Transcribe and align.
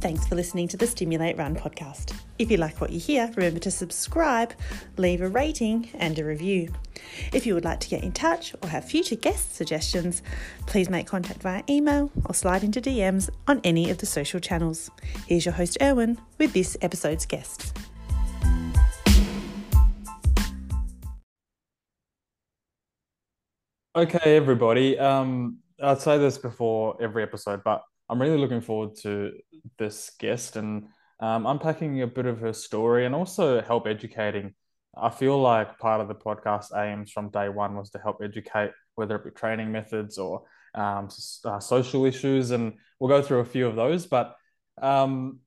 Thanks 0.00 0.28
for 0.28 0.36
listening 0.36 0.68
to 0.68 0.76
the 0.76 0.86
Stimulate 0.86 1.36
Run 1.36 1.56
podcast. 1.56 2.14
If 2.38 2.52
you 2.52 2.56
like 2.56 2.80
what 2.80 2.90
you 2.90 3.00
hear, 3.00 3.32
remember 3.34 3.58
to 3.58 3.70
subscribe, 3.72 4.52
leave 4.96 5.20
a 5.20 5.28
rating, 5.28 5.88
and 5.94 6.16
a 6.20 6.24
review. 6.24 6.72
If 7.32 7.46
you 7.46 7.54
would 7.54 7.64
like 7.64 7.80
to 7.80 7.88
get 7.88 8.04
in 8.04 8.12
touch 8.12 8.54
or 8.62 8.68
have 8.68 8.84
future 8.84 9.16
guest 9.16 9.56
suggestions, 9.56 10.22
please 10.66 10.88
make 10.88 11.08
contact 11.08 11.42
via 11.42 11.64
email 11.68 12.12
or 12.26 12.32
slide 12.32 12.62
into 12.62 12.80
DMs 12.80 13.28
on 13.48 13.60
any 13.64 13.90
of 13.90 13.98
the 13.98 14.06
social 14.06 14.38
channels. 14.38 14.88
Here's 15.26 15.44
your 15.44 15.54
host, 15.54 15.76
Erwin, 15.82 16.16
with 16.38 16.52
this 16.52 16.76
episode's 16.80 17.26
guests. 17.26 17.72
Okay, 23.96 24.36
everybody. 24.36 24.96
Um, 24.96 25.58
I'd 25.82 26.00
say 26.00 26.18
this 26.18 26.38
before 26.38 26.96
every 27.02 27.24
episode, 27.24 27.62
but 27.64 27.82
I'm 28.08 28.20
really 28.20 28.38
looking 28.38 28.60
forward 28.60 28.96
to 29.02 29.32
this 29.78 30.10
guest 30.18 30.56
and 30.56 30.88
um, 31.20 31.46
unpacking 31.46 32.00
a 32.02 32.06
bit 32.06 32.26
of 32.26 32.40
her 32.40 32.52
story 32.52 33.04
and 33.04 33.14
also 33.14 33.60
help 33.60 33.86
educating. 33.86 34.54
I 34.96 35.10
feel 35.10 35.38
like 35.40 35.78
part 35.78 36.00
of 36.00 36.08
the 36.08 36.14
podcast 36.14 36.76
aims 36.76 37.12
from 37.12 37.30
day 37.30 37.48
one 37.48 37.76
was 37.76 37.90
to 37.90 37.98
help 37.98 38.20
educate, 38.22 38.70
whether 38.94 39.16
it 39.16 39.24
be 39.24 39.30
training 39.30 39.70
methods 39.70 40.18
or 40.18 40.44
um, 40.74 41.08
uh, 41.44 41.60
social 41.60 42.04
issues, 42.04 42.50
and 42.50 42.74
we'll 42.98 43.10
go 43.10 43.22
through 43.22 43.40
a 43.40 43.44
few 43.44 43.66
of 43.66 43.76
those. 43.76 44.06
But 44.06 44.34
um, 44.80 45.40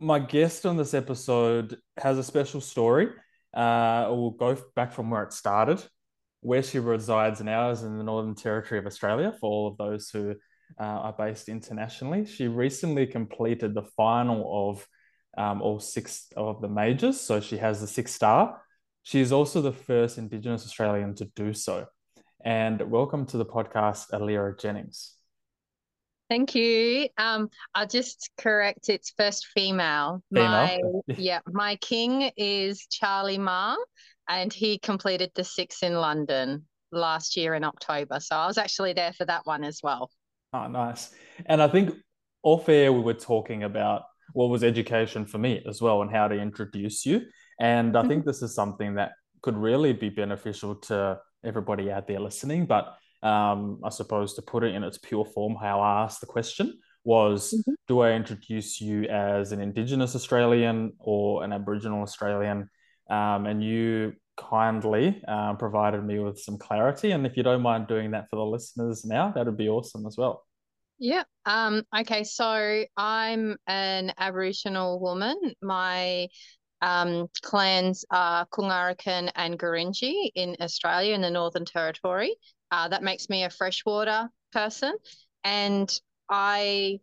my 0.00 0.18
guest 0.18 0.66
on 0.66 0.76
this 0.76 0.94
episode 0.94 1.78
has 1.98 2.18
a 2.18 2.24
special 2.24 2.60
story. 2.60 3.08
Uh, 3.54 4.06
we'll 4.10 4.30
go 4.30 4.56
back 4.74 4.92
from 4.92 5.10
where 5.10 5.22
it 5.22 5.32
started. 5.32 5.82
Where 6.42 6.62
she 6.62 6.78
resides 6.78 7.42
now 7.42 7.70
is 7.70 7.82
in 7.82 7.98
the 7.98 8.04
Northern 8.04 8.34
Territory 8.34 8.78
of 8.78 8.86
Australia, 8.86 9.34
for 9.38 9.50
all 9.50 9.68
of 9.68 9.76
those 9.76 10.08
who 10.10 10.34
uh, 10.78 10.82
are 10.82 11.12
based 11.12 11.48
internationally. 11.48 12.26
She 12.26 12.48
recently 12.48 13.06
completed 13.06 13.74
the 13.74 13.82
final 13.96 14.70
of 14.70 14.86
um, 15.36 15.62
all 15.62 15.80
six 15.80 16.26
of 16.36 16.60
the 16.60 16.68
majors, 16.68 17.20
so 17.20 17.40
she 17.40 17.56
has 17.58 17.80
the 17.80 17.86
six 17.86 18.12
star. 18.14 18.62
She 19.02 19.20
is 19.20 19.32
also 19.32 19.62
the 19.62 19.72
first 19.72 20.18
Indigenous 20.18 20.64
Australian 20.64 21.14
to 21.16 21.24
do 21.36 21.54
so. 21.54 21.86
And 22.44 22.90
welcome 22.90 23.26
to 23.26 23.36
the 23.36 23.46
podcast, 23.46 24.10
Allirra 24.12 24.58
Jennings. 24.58 25.16
Thank 26.28 26.54
you. 26.54 27.08
Um, 27.18 27.50
I'll 27.74 27.88
just 27.88 28.30
correct 28.38 28.88
it's 28.88 29.12
first 29.16 29.48
female. 29.48 30.22
female. 30.32 31.02
My 31.08 31.14
yeah, 31.18 31.40
my 31.50 31.76
king 31.76 32.30
is 32.36 32.86
Charlie 32.88 33.38
Ma, 33.38 33.76
and 34.28 34.52
he 34.52 34.78
completed 34.78 35.32
the 35.34 35.42
six 35.42 35.82
in 35.82 35.94
London 35.94 36.66
last 36.92 37.36
year 37.36 37.54
in 37.54 37.64
October. 37.64 38.20
So 38.20 38.36
I 38.36 38.46
was 38.46 38.58
actually 38.58 38.92
there 38.92 39.12
for 39.12 39.24
that 39.24 39.44
one 39.44 39.64
as 39.64 39.80
well. 39.82 40.10
Oh, 40.52 40.66
nice. 40.66 41.10
And 41.46 41.62
I 41.62 41.68
think 41.68 41.94
off 42.42 42.68
air, 42.68 42.92
we 42.92 43.00
were 43.00 43.14
talking 43.14 43.62
about 43.62 44.02
what 44.32 44.48
was 44.48 44.64
education 44.64 45.26
for 45.26 45.38
me 45.38 45.62
as 45.68 45.80
well 45.80 46.02
and 46.02 46.10
how 46.10 46.28
to 46.28 46.34
introduce 46.34 47.04
you. 47.06 47.22
And 47.60 47.96
I 47.96 48.02
think 48.02 48.22
mm-hmm. 48.22 48.28
this 48.28 48.42
is 48.42 48.54
something 48.54 48.94
that 48.94 49.12
could 49.42 49.56
really 49.56 49.92
be 49.92 50.08
beneficial 50.08 50.76
to 50.76 51.18
everybody 51.44 51.90
out 51.90 52.06
there 52.06 52.20
listening. 52.20 52.66
But 52.66 52.94
um, 53.22 53.80
I 53.84 53.90
suppose 53.90 54.34
to 54.34 54.42
put 54.42 54.64
it 54.64 54.74
in 54.74 54.82
its 54.82 54.98
pure 54.98 55.24
form, 55.24 55.56
how 55.60 55.80
I 55.80 56.02
asked 56.02 56.20
the 56.20 56.26
question 56.26 56.78
was 57.04 57.52
mm-hmm. 57.54 57.72
Do 57.88 58.00
I 58.00 58.12
introduce 58.12 58.80
you 58.80 59.04
as 59.04 59.52
an 59.52 59.60
Indigenous 59.60 60.14
Australian 60.14 60.92
or 60.98 61.44
an 61.44 61.52
Aboriginal 61.52 62.02
Australian? 62.02 62.68
Um, 63.08 63.46
and 63.46 63.62
you 63.62 64.12
kindly 64.48 65.22
uh, 65.28 65.54
provided 65.54 66.04
me 66.04 66.18
with 66.18 66.40
some 66.40 66.58
clarity. 66.58 67.12
And 67.12 67.26
if 67.26 67.36
you 67.36 67.42
don't 67.42 67.62
mind 67.62 67.86
doing 67.86 68.10
that 68.12 68.28
for 68.30 68.36
the 68.36 68.44
listeners 68.44 69.04
now, 69.04 69.30
that 69.32 69.46
would 69.46 69.56
be 69.56 69.68
awesome 69.68 70.06
as 70.06 70.16
well. 70.16 70.44
Yeah. 70.98 71.24
Um, 71.46 71.82
okay. 71.98 72.24
So 72.24 72.84
I'm 72.96 73.56
an 73.66 74.12
Aboriginal 74.18 75.00
woman. 75.00 75.36
My 75.62 76.28
um, 76.82 77.28
clans 77.42 78.04
are 78.10 78.46
Kungarakan 78.46 79.30
and 79.34 79.58
Gurindji 79.58 80.30
in 80.34 80.56
Australia 80.60 81.14
in 81.14 81.22
the 81.22 81.30
Northern 81.30 81.64
Territory. 81.64 82.34
Uh, 82.70 82.88
that 82.88 83.02
makes 83.02 83.28
me 83.28 83.44
a 83.44 83.50
freshwater 83.50 84.28
person. 84.52 84.94
And 85.44 85.90
I, 86.28 87.00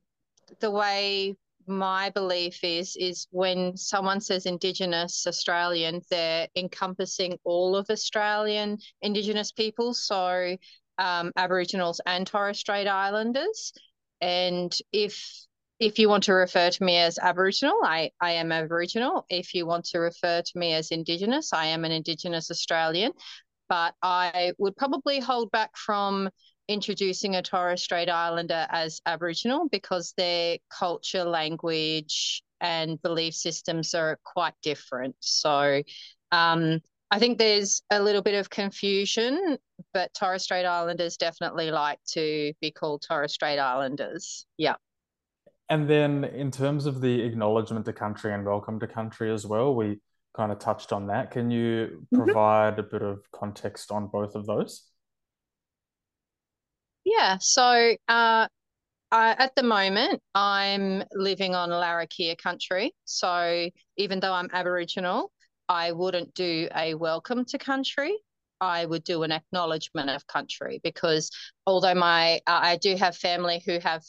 the 0.60 0.72
way 0.72 1.36
my 1.68 2.10
belief 2.12 2.64
is 2.64 2.96
is 2.96 3.28
when 3.32 3.76
someone 3.76 4.22
says 4.22 4.46
indigenous 4.46 5.28
australian 5.28 6.02
they're 6.10 6.48
encompassing 6.56 7.38
all 7.44 7.76
of 7.76 7.90
australian 7.90 8.78
indigenous 9.02 9.52
people 9.52 9.94
so 9.94 10.56
um, 10.98 11.32
aboriginals 11.36 12.02
and 12.06 12.26
torres 12.26 12.60
strait 12.60 12.88
islanders. 12.88 13.74
And 14.22 14.76
if 14.92 15.46
if 15.80 16.00
you 16.00 16.10
want 16.10 16.24
to 16.24 16.34
refer 16.34 16.72
to 16.72 16.84
me 16.84 16.98
as 16.98 17.20
aboriginal 17.20 17.80
i 17.84 18.10
i 18.20 18.32
am 18.32 18.52
aboriginal. 18.52 19.26
If 19.30 19.54
you 19.54 19.66
want 19.66 19.86
to 19.86 20.00
refer 20.00 20.42
to 20.42 20.58
me 20.58 20.74
as 20.74 20.90
indigenous 20.92 21.54
i 21.54 21.66
am 21.68 21.86
an 21.86 21.92
indigenous 21.92 22.50
australian. 22.50 23.12
But 23.70 23.94
i 24.02 24.54
would 24.58 24.76
probably 24.76 25.20
hold 25.20 25.52
back 25.52 25.78
from 25.78 26.30
introducing 26.68 27.36
a 27.36 27.42
Torres 27.42 27.84
Strait 27.84 28.10
Islander 28.10 28.68
as 28.70 29.02
Aboriginal 29.06 29.68
because 29.70 30.14
their 30.18 30.58
culture, 30.70 31.24
language, 31.24 32.44
and 32.60 33.02
belief 33.02 33.34
systems 33.34 33.94
are 33.94 34.20
quite 34.24 34.54
different. 34.64 35.16
So 35.20 35.84
um, 36.32 36.82
I 37.10 37.20
think 37.20 37.38
there's 37.38 37.82
a 37.90 38.02
little 38.02 38.22
bit 38.22 38.36
of 38.36 38.50
confusion, 38.50 39.58
but 39.94 40.14
Torres 40.14 40.44
Strait 40.44 40.66
Islanders 40.66 41.18
definitely 41.18 41.72
like 41.72 42.00
to 42.10 42.54
be 42.60 42.72
called 42.72 43.04
Torres 43.08 43.34
Strait 43.34 43.60
Islanders. 43.60 44.46
Yeah. 44.58 44.76
And 45.70 45.90
then 45.90 46.24
in 46.24 46.52
terms 46.52 46.86
of 46.86 47.02
the 47.02 47.22
acknowledgement 47.22 47.86
to 47.86 47.94
country 47.94 48.34
and 48.34 48.46
welcome 48.46 48.80
to 48.80 48.88
country 48.88 49.32
as 49.32 49.46
well, 49.46 49.76
we 49.76 50.00
kind 50.36 50.52
of 50.52 50.60
touched 50.60 50.94
on 50.94 51.08
that. 51.08 51.32
Can 51.32 51.52
you 51.52 52.06
mm-hmm. 52.14 52.24
provide 52.24 52.74
mm-hmm. 52.74 52.82
a 52.82 52.84
bit 52.84 53.02
of 53.02 53.20
context 53.32 53.92
on 53.92 54.08
both 54.08 54.36
of 54.36 54.46
those? 54.46 54.84
Yeah, 57.08 57.38
so 57.40 57.64
uh, 58.10 58.48
I, 59.12 59.36
at 59.40 59.56
the 59.56 59.64
moment, 59.64 60.22
I'm 60.36 61.04
living 61.14 61.56
on 61.56 61.70
Larrakia 61.70 62.38
country. 62.38 62.94
So 63.06 63.70
even 63.98 64.20
though 64.20 64.34
I'm 64.34 64.50
Aboriginal, 64.54 65.32
I 65.70 65.94
wouldn't 65.94 66.34
do 66.36 66.70
a 66.76 66.96
welcome 66.96 67.46
to 67.46 67.58
country. 67.58 68.18
I 68.62 68.86
would 68.86 69.04
do 69.06 69.24
an 69.24 69.32
acknowledgement 69.32 70.10
of 70.10 70.28
country 70.28 70.82
because 70.84 71.32
although 71.66 71.96
my 71.96 72.38
uh, 72.48 72.60
I 72.64 72.78
do 72.78 72.96
have 72.98 73.16
family 73.18 73.64
who 73.66 73.80
have 73.80 74.04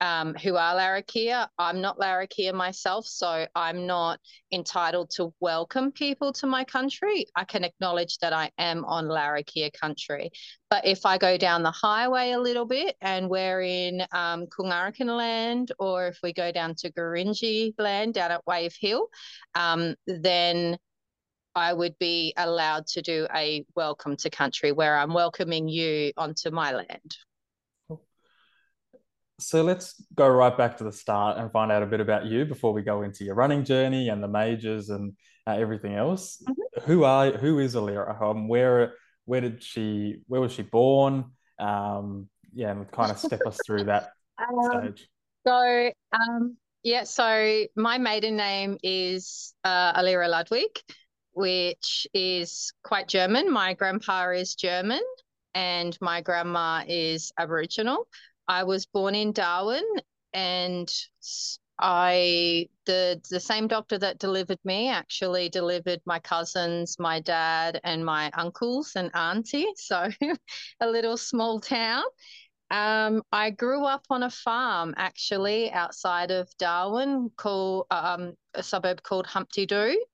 um, 0.00 0.34
who 0.34 0.56
are 0.56 0.74
Larrakia. 0.74 1.48
I'm 1.58 1.80
not 1.80 1.98
Larrakia 1.98 2.54
myself, 2.54 3.06
so 3.06 3.46
I'm 3.54 3.86
not 3.86 4.18
entitled 4.52 5.10
to 5.16 5.32
welcome 5.40 5.92
people 5.92 6.32
to 6.34 6.46
my 6.46 6.64
country. 6.64 7.26
I 7.36 7.44
can 7.44 7.64
acknowledge 7.64 8.18
that 8.18 8.32
I 8.32 8.50
am 8.58 8.84
on 8.84 9.06
Larrakia 9.06 9.72
country. 9.72 10.30
But 10.70 10.86
if 10.86 11.04
I 11.04 11.18
go 11.18 11.36
down 11.36 11.62
the 11.62 11.70
highway 11.70 12.30
a 12.30 12.40
little 12.40 12.64
bit 12.64 12.96
and 13.00 13.28
we're 13.28 13.62
in 13.62 14.02
um, 14.12 14.46
Kungarakan 14.46 15.16
land, 15.16 15.72
or 15.78 16.08
if 16.08 16.18
we 16.22 16.32
go 16.32 16.50
down 16.50 16.74
to 16.76 16.92
Gurindji 16.92 17.74
land 17.78 18.14
down 18.14 18.30
at 18.30 18.46
Wave 18.46 18.74
Hill, 18.78 19.08
um, 19.54 19.94
then 20.06 20.78
I 21.54 21.72
would 21.72 21.98
be 21.98 22.32
allowed 22.36 22.86
to 22.88 23.02
do 23.02 23.26
a 23.34 23.64
welcome 23.74 24.16
to 24.18 24.30
country 24.30 24.70
where 24.72 24.96
I'm 24.96 25.12
welcoming 25.12 25.68
you 25.68 26.12
onto 26.16 26.50
my 26.50 26.72
land 26.72 27.16
so 29.40 29.62
let's 29.62 30.02
go 30.14 30.28
right 30.28 30.56
back 30.56 30.76
to 30.78 30.84
the 30.84 30.92
start 30.92 31.38
and 31.38 31.50
find 31.50 31.72
out 31.72 31.82
a 31.82 31.86
bit 31.86 32.00
about 32.00 32.26
you 32.26 32.44
before 32.44 32.72
we 32.72 32.82
go 32.82 33.02
into 33.02 33.24
your 33.24 33.34
running 33.34 33.64
journey 33.64 34.08
and 34.08 34.22
the 34.22 34.28
majors 34.28 34.90
and 34.90 35.14
uh, 35.46 35.52
everything 35.52 35.94
else. 35.94 36.42
Mm-hmm. 36.42 36.90
Who 36.90 37.04
are 37.04 37.32
who 37.32 37.58
is 37.58 37.74
Allirra? 37.74 38.20
Um, 38.20 38.48
where 38.48 38.94
where 39.24 39.40
did 39.40 39.62
she 39.62 40.22
where 40.26 40.40
was 40.40 40.52
she 40.52 40.62
born? 40.62 41.32
Um, 41.58 42.28
yeah, 42.52 42.70
and 42.70 42.90
kind 42.90 43.10
of 43.10 43.18
step 43.18 43.40
us 43.46 43.58
through 43.64 43.84
that 43.84 44.10
um, 44.38 44.70
stage. 44.70 45.08
So 45.46 45.90
um, 46.12 46.56
yeah, 46.82 47.04
so 47.04 47.64
my 47.76 47.98
maiden 47.98 48.36
name 48.36 48.78
is 48.82 49.54
uh, 49.64 50.00
Allirra 50.00 50.28
Ludwig, 50.28 50.78
which 51.32 52.06
is 52.14 52.72
quite 52.82 53.08
German. 53.08 53.50
My 53.50 53.74
grandpa 53.74 54.30
is 54.30 54.54
German 54.54 55.02
and 55.54 55.96
my 56.00 56.20
grandma 56.20 56.82
is 56.86 57.32
Aboriginal. 57.38 58.06
I 58.48 58.64
was 58.64 58.86
born 58.86 59.14
in 59.14 59.32
Darwin 59.32 59.84
and 60.32 60.92
I 61.78 62.68
the 62.84 63.20
the 63.30 63.40
same 63.40 63.66
doctor 63.66 63.96
that 63.98 64.18
delivered 64.18 64.58
me 64.64 64.90
actually 64.90 65.48
delivered 65.48 66.00
my 66.04 66.18
cousins, 66.18 66.96
my 66.98 67.20
dad, 67.20 67.80
and 67.84 68.04
my 68.04 68.30
uncles 68.34 68.92
and 68.96 69.10
auntie. 69.14 69.66
So 69.76 70.10
a 70.80 70.86
little 70.86 71.16
small 71.16 71.60
town. 71.60 72.04
Um, 72.70 73.22
I 73.32 73.50
grew 73.50 73.84
up 73.84 74.04
on 74.10 74.22
a 74.22 74.30
farm 74.30 74.94
actually 74.96 75.72
outside 75.72 76.30
of 76.30 76.48
Darwin, 76.58 77.30
called 77.36 77.86
um, 77.90 78.34
a 78.54 78.62
suburb 78.62 79.02
called 79.02 79.26
Humpty 79.26 79.66
Doo, 79.66 80.04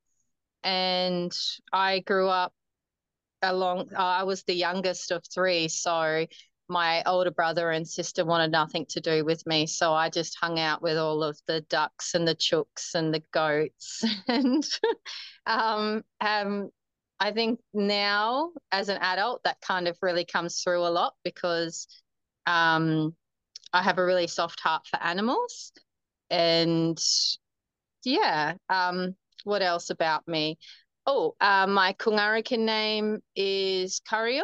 and 0.63 1.37
I 1.73 2.01
grew 2.01 2.29
up 2.29 2.55
along. 3.43 3.91
Uh, 3.95 3.99
I 3.99 4.23
was 4.23 4.45
the 4.45 4.55
youngest 4.55 5.11
of 5.11 5.25
three, 5.33 5.69
so 5.69 6.27
my 6.69 7.03
older 7.05 7.31
brother 7.31 7.71
and 7.71 7.87
sister 7.87 8.25
wanted 8.25 8.51
nothing 8.51 8.87
to 8.87 9.01
do 9.01 9.25
with 9.25 9.47
me. 9.47 9.67
So 9.67 9.93
I 9.93 10.11
just 10.11 10.37
hung 10.41 10.59
out 10.59 10.83
with 10.83 10.97
all 10.99 11.23
of 11.23 11.39
the 11.47 11.61
ducks 11.63 12.15
and 12.15 12.27
the 12.27 12.35
chooks 12.35 12.95
and 12.95 13.15
the 13.15 13.23
goats. 13.33 14.05
and 14.29 14.65
um, 15.47 16.03
um, 16.21 16.71
I 17.21 17.33
think 17.33 17.61
now, 17.73 18.51
as 18.73 18.89
an 18.89 18.99
adult, 19.01 19.43
that 19.45 19.61
kind 19.61 19.89
of 19.89 19.97
really 20.03 20.25
comes 20.25 20.61
through 20.61 20.81
a 20.81 20.91
lot 20.91 21.15
because 21.25 21.87
um, 22.47 23.15
I 23.73 23.83
have 23.83 23.99
a 23.99 24.05
really 24.05 24.27
soft 24.27 24.61
heart 24.61 24.87
for 24.87 25.03
animals. 25.03 25.73
And 26.31 26.99
yeah, 28.05 28.55
um, 28.69 29.15
what 29.45 29.63
else 29.63 29.91
about 29.91 30.27
me? 30.27 30.59
Oh, 31.07 31.37
uh, 31.41 31.69
my 31.69 31.93
Kungarakan 31.93 32.61
name 32.61 33.21
is 33.37 34.01
Kariel 34.01 34.43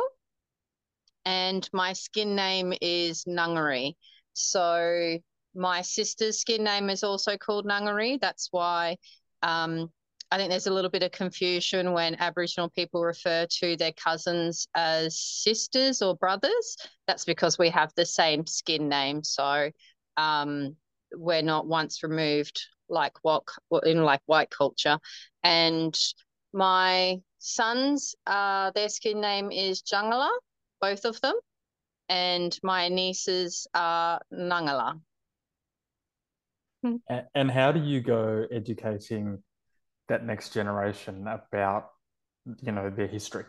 and 1.25 1.69
my 1.73 1.93
skin 1.93 2.35
name 2.35 2.73
is 2.81 3.25
Nungari. 3.25 3.95
So 4.35 5.19
my 5.55 5.83
sister's 5.83 6.39
skin 6.39 6.65
name 6.65 6.91
is 6.91 7.05
also 7.05 7.37
called 7.37 7.67
Nungari. 7.67 8.21
That's 8.21 8.49
why 8.51 8.97
um, 9.43 9.91
I 10.31 10.37
think 10.37 10.51
there's 10.51 10.67
a 10.67 10.73
little 10.73 10.91
bit 10.91 11.03
of 11.03 11.13
confusion 11.13 11.93
when 11.93 12.17
Aboriginal 12.17 12.71
people 12.71 13.03
refer 13.03 13.47
to 13.61 13.77
their 13.77 13.93
cousins 13.93 14.67
as 14.75 15.21
sisters 15.21 16.01
or 16.01 16.17
brothers. 16.17 16.77
That's 17.07 17.25
because 17.25 17.59
we 17.59 17.69
have 17.71 17.93
the 17.97 18.07
same 18.07 18.47
skin 18.47 18.89
name. 18.89 19.23
So 19.23 19.71
um, 20.17 20.77
we're 21.15 21.43
not 21.43 21.67
once 21.67 22.03
removed 22.03 22.61
like 22.89 23.13
what 23.23 23.45
in 23.85 24.05
like 24.05 24.23
white 24.27 24.51
culture. 24.51 24.99
And 25.45 25.99
my 26.53 27.21
sons, 27.39 28.15
uh, 28.27 28.71
their 28.71 28.89
skin 28.89 29.21
name 29.21 29.51
is 29.51 29.83
Jungala 29.83 30.31
both 30.82 31.06
of 31.06 31.19
them. 31.23 31.34
And 32.11 32.58
my 32.62 32.88
nieces 32.88 33.67
are 33.73 34.20
Nangala. 34.31 35.00
And 37.34 37.50
how 37.50 37.73
do 37.73 37.81
you 37.81 38.00
go 38.00 38.46
educating 38.50 39.43
that 40.08 40.26
next 40.26 40.52
generation 40.52 41.26
about, 41.26 41.90
you 42.61 42.73
know, 42.73 42.90
their 42.90 43.06
history? 43.06 43.44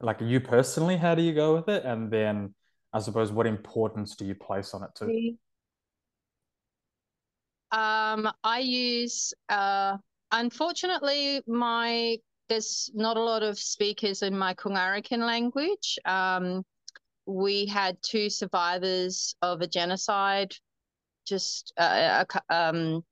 Like 0.00 0.20
you 0.20 0.40
personally, 0.40 0.96
how 0.96 1.14
do 1.14 1.22
you 1.22 1.34
go 1.34 1.56
with 1.56 1.68
it? 1.68 1.84
And 1.84 2.10
then 2.10 2.54
I 2.92 3.00
suppose 3.00 3.32
what 3.32 3.46
importance 3.46 4.14
do 4.14 4.24
you 4.24 4.34
place 4.34 4.74
on 4.74 4.84
it 4.84 4.90
too? 4.94 5.36
Um, 7.72 8.30
I 8.44 8.60
use 8.60 9.34
uh 9.48 9.96
unfortunately 10.32 11.42
my 11.46 12.18
there's 12.48 12.90
not 12.94 13.16
a 13.16 13.22
lot 13.22 13.42
of 13.42 13.58
speakers 13.58 14.22
in 14.22 14.36
my 14.36 14.54
Kungarakan 14.54 15.18
language. 15.18 15.98
Um, 16.04 16.64
we 17.26 17.66
had 17.66 17.98
two 18.02 18.30
survivors 18.30 19.34
of 19.42 19.60
a 19.60 19.66
genocide, 19.66 20.52
just 21.26 21.72
uh, 21.76 22.24
um, 22.48 23.02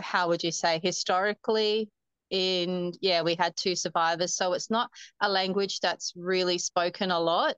how 0.00 0.28
would 0.28 0.44
you 0.44 0.52
say 0.52 0.80
historically 0.82 1.88
in 2.30 2.92
yeah 3.00 3.22
we 3.22 3.34
had 3.34 3.56
two 3.56 3.74
survivors. 3.74 4.34
So 4.34 4.52
it's 4.52 4.70
not 4.70 4.90
a 5.20 5.28
language 5.28 5.80
that's 5.80 6.12
really 6.16 6.58
spoken 6.58 7.10
a 7.10 7.18
lot. 7.18 7.56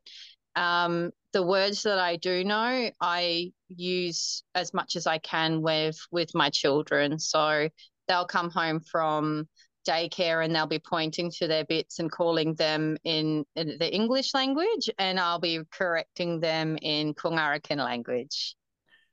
Um, 0.57 1.11
the 1.33 1.43
words 1.45 1.85
that 1.85 1.99
i 1.99 2.17
do 2.17 2.43
know 2.43 2.91
i 3.01 3.53
use 3.69 4.43
as 4.57 4.75
much 4.75 4.97
as 4.97 5.07
i 5.07 5.19
can 5.19 5.63
with 5.63 5.99
with 6.11 6.35
my 6.35 6.51
children. 6.51 7.19
So 7.19 7.69
they'll 8.09 8.27
come 8.27 8.51
home 8.51 8.81
from 8.81 9.49
daycare 9.89 10.45
and 10.45 10.55
they'll 10.55 10.67
be 10.67 10.79
pointing 10.79 11.31
to 11.31 11.47
their 11.47 11.65
bits 11.65 11.99
and 11.99 12.11
calling 12.11 12.55
them 12.55 12.97
in, 13.05 13.45
in 13.57 13.79
the 13.79 13.93
English 13.93 14.35
language, 14.35 14.91
and 14.99 15.19
I'll 15.19 15.41
be 15.41 15.61
correcting 15.71 16.41
them 16.41 16.77
in 16.81 17.15
Kungarakan 17.15 17.79
language. 17.79 18.55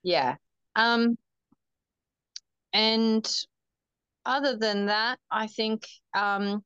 Yeah. 0.03 0.35
Um, 0.75 1.17
and 2.73 3.27
other 4.25 4.57
than 4.57 4.87
that, 4.87 5.19
I 5.31 5.47
think 5.47 5.87
um, 6.13 6.63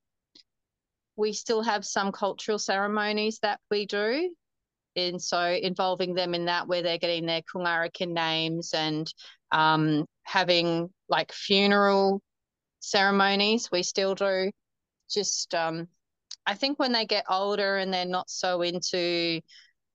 we 1.15 1.33
still 1.33 1.62
have 1.62 1.86
some 1.86 2.12
cultural 2.12 2.59
ceremonies 2.59 3.39
that 3.44 3.59
we 3.69 3.86
do. 3.86 4.33
And 4.95 5.21
so 5.21 5.42
involving 5.42 6.15
them 6.15 6.33
in 6.33 6.45
that, 6.45 6.68
where 6.68 6.81
they're 6.81 6.98
getting 6.98 7.25
their 7.25 7.42
Kungarakan 7.44 8.09
names 8.09 8.74
and 8.74 9.12
um, 9.51 10.06
having 10.24 10.89
like 11.07 11.31
funeral 11.31 12.21
ceremonies. 12.81 13.69
We 13.72 13.83
still 13.83 14.16
do. 14.16 14.51
Just, 15.10 15.56
um, 15.56 15.88
I 16.45 16.56
think 16.56 16.80
when 16.80 16.92
they 16.92 17.06
get 17.06 17.25
older 17.30 17.78
and 17.78 17.94
they're 17.94 18.06
not 18.06 18.30
so 18.30 18.62
into 18.62 19.42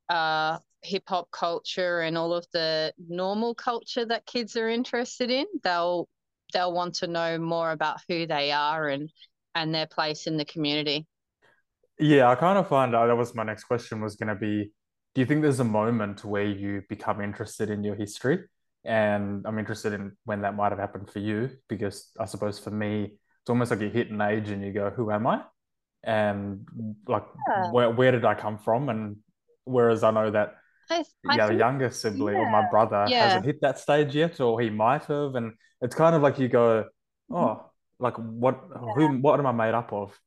uh, 0.08 0.58
hip 0.82 1.04
hop 1.08 1.30
culture 1.30 2.00
and 2.00 2.16
all 2.16 2.32
of 2.32 2.46
the 2.52 2.92
normal 3.08 3.54
culture 3.54 4.06
that 4.06 4.26
kids 4.26 4.56
are 4.56 4.68
interested 4.68 5.30
in, 5.30 5.46
they'll 5.62 6.08
they'll 6.52 6.72
want 6.72 6.94
to 6.94 7.08
know 7.08 7.38
more 7.38 7.72
about 7.72 8.00
who 8.08 8.26
they 8.26 8.52
are 8.52 8.88
and 8.88 9.10
and 9.54 9.74
their 9.74 9.86
place 9.86 10.26
in 10.26 10.36
the 10.36 10.44
community. 10.44 11.06
Yeah, 11.98 12.28
I 12.28 12.34
kind 12.34 12.58
of 12.58 12.68
find 12.68 12.94
that 12.94 13.16
was 13.16 13.34
my 13.34 13.42
next 13.42 13.64
question 13.64 14.00
was 14.00 14.16
going 14.16 14.28
to 14.28 14.34
be 14.34 14.70
do 15.14 15.20
you 15.22 15.26
think 15.26 15.40
there's 15.40 15.60
a 15.60 15.64
moment 15.64 16.26
where 16.26 16.44
you 16.44 16.82
become 16.90 17.22
interested 17.22 17.70
in 17.70 17.82
your 17.82 17.94
history 17.94 18.40
and 18.86 19.44
I'm 19.46 19.58
interested 19.58 19.92
in 19.92 20.12
when 20.24 20.42
that 20.42 20.54
might 20.54 20.70
have 20.70 20.78
happened 20.78 21.10
for 21.10 21.18
you, 21.18 21.50
because 21.68 22.10
I 22.18 22.24
suppose 22.26 22.58
for 22.58 22.70
me, 22.70 23.18
it's 23.42 23.50
almost 23.50 23.70
like 23.70 23.80
you 23.80 23.90
hit 23.90 24.10
an 24.10 24.20
age 24.20 24.50
and 24.50 24.64
you 24.64 24.72
go, 24.72 24.90
who 24.90 25.10
am 25.10 25.26
I? 25.26 25.42
And 26.04 26.66
like, 27.08 27.24
yeah. 27.48 27.70
where, 27.70 27.90
where 27.90 28.12
did 28.12 28.24
I 28.24 28.34
come 28.34 28.58
from? 28.58 28.88
And 28.88 29.16
whereas 29.64 30.04
I 30.04 30.10
know 30.12 30.30
that 30.30 30.54
I, 30.88 31.04
I 31.28 31.36
yeah, 31.36 31.46
the 31.48 31.54
younger 31.54 31.90
sibling 31.90 32.36
yeah. 32.36 32.42
or 32.42 32.50
my 32.50 32.68
brother 32.70 33.06
yeah. 33.08 33.24
hasn't 33.24 33.44
hit 33.44 33.60
that 33.62 33.78
stage 33.78 34.14
yet, 34.14 34.40
or 34.40 34.60
he 34.60 34.70
might 34.70 35.04
have. 35.06 35.34
And 35.34 35.54
it's 35.80 35.96
kind 35.96 36.14
of 36.14 36.22
like 36.22 36.38
you 36.38 36.48
go, 36.48 36.84
oh, 37.30 37.70
like 37.98 38.16
what, 38.16 38.60
who, 38.94 39.18
what 39.18 39.40
am 39.40 39.46
I 39.46 39.52
made 39.52 39.74
up 39.74 39.92
of? 39.92 40.18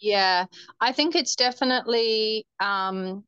Yeah, 0.00 0.44
I 0.80 0.92
think 0.92 1.16
it's 1.16 1.34
definitely 1.34 2.46
um, 2.60 3.24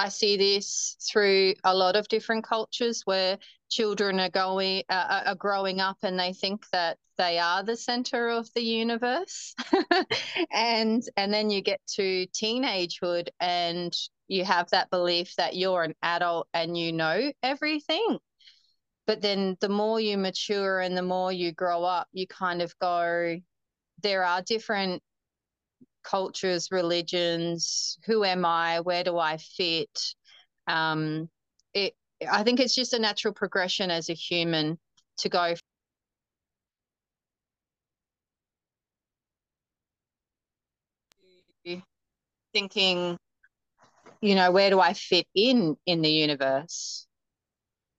I 0.00 0.08
see 0.08 0.38
this 0.38 0.96
through 1.12 1.54
a 1.62 1.74
lot 1.74 1.94
of 1.94 2.08
different 2.08 2.42
cultures 2.42 3.02
where 3.04 3.36
children 3.68 4.18
are 4.18 4.30
going 4.30 4.82
uh, 4.88 5.24
are 5.26 5.34
growing 5.34 5.78
up 5.78 5.98
and 6.02 6.18
they 6.18 6.32
think 6.32 6.64
that 6.72 6.96
they 7.18 7.38
are 7.38 7.62
the 7.62 7.76
center 7.76 8.30
of 8.30 8.48
the 8.54 8.62
universe. 8.62 9.54
And 10.52 11.02
and 11.18 11.34
then 11.34 11.50
you 11.50 11.60
get 11.60 11.80
to 11.96 12.26
teenagehood 12.28 13.28
and 13.40 13.94
you 14.26 14.42
have 14.44 14.70
that 14.70 14.88
belief 14.88 15.36
that 15.36 15.54
you're 15.54 15.84
an 15.84 15.94
adult 16.02 16.48
and 16.54 16.78
you 16.78 16.94
know 16.94 17.30
everything. 17.42 18.18
But 19.06 19.20
then 19.20 19.58
the 19.60 19.68
more 19.68 20.00
you 20.00 20.16
mature 20.16 20.80
and 20.80 20.96
the 20.96 21.02
more 21.02 21.30
you 21.30 21.52
grow 21.52 21.84
up 21.84 22.08
you 22.12 22.26
kind 22.26 22.62
of 22.62 22.74
go 22.78 23.38
there 24.02 24.24
are 24.24 24.40
different 24.40 25.02
cultures, 26.02 26.68
religions, 26.70 27.98
who 28.06 28.24
am 28.24 28.44
I, 28.44 28.80
where 28.80 29.04
do 29.04 29.18
I 29.18 29.36
fit? 29.36 30.14
Um, 30.66 31.28
it, 31.74 31.94
I 32.30 32.42
think 32.42 32.60
it's 32.60 32.74
just 32.74 32.92
a 32.92 32.98
natural 32.98 33.34
progression 33.34 33.90
as 33.90 34.08
a 34.08 34.14
human 34.14 34.78
to 35.18 35.28
go 35.28 35.54
thinking 42.52 43.16
you 44.20 44.34
know 44.34 44.50
where 44.50 44.70
do 44.70 44.80
i 44.80 44.92
fit 44.92 45.26
in 45.34 45.76
in 45.86 46.02
the 46.02 46.10
universe 46.10 47.06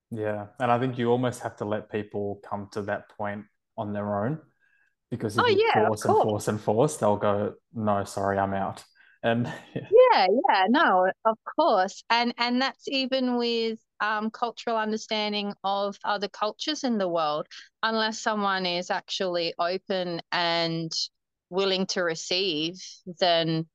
yeah 0.10 0.48
and 0.60 0.72
i 0.72 0.80
think 0.80 0.98
you 0.98 1.10
almost 1.10 1.42
have 1.42 1.56
to 1.56 1.66
let 1.66 1.92
people 1.92 2.40
come 2.48 2.68
to 2.72 2.82
that 2.82 3.10
point 3.18 3.46
on 3.78 3.94
their 3.94 4.26
own 4.26 4.40
because 5.12 5.38
if 5.38 5.44
oh, 5.44 5.48
you 5.48 5.70
yeah, 5.76 5.88
force 5.88 6.06
and 6.06 6.14
force 6.16 6.48
and 6.48 6.62
force, 6.62 6.98
they'll 6.98 7.18
go, 7.18 7.54
"No, 7.74 8.04
sorry, 8.06 8.40
I'm 8.40 8.54
out." 8.54 8.84
And 9.22 9.46
yeah. 9.76 9.82
yeah, 10.14 10.28
yeah, 10.50 10.66
no, 10.70 11.12
of 11.26 11.38
course, 11.60 12.04
and 12.10 12.34
and 12.38 12.62
that's 12.62 12.88
even 12.88 13.36
with 13.36 13.78
um, 14.00 14.32
cultural 14.32 14.78
understanding 14.78 15.54
of 15.64 15.98
other 16.04 16.30
cultures 16.30 16.84
in 16.84 16.98
the 16.98 17.10
world. 17.10 17.46
Unless 17.84 18.20
someone 18.20 18.66
is 18.66 18.90
actually 18.90 19.54
open 19.60 20.22
and 20.32 20.92
willing 21.50 21.86
to 21.88 22.02
receive, 22.02 22.82
then 23.20 23.68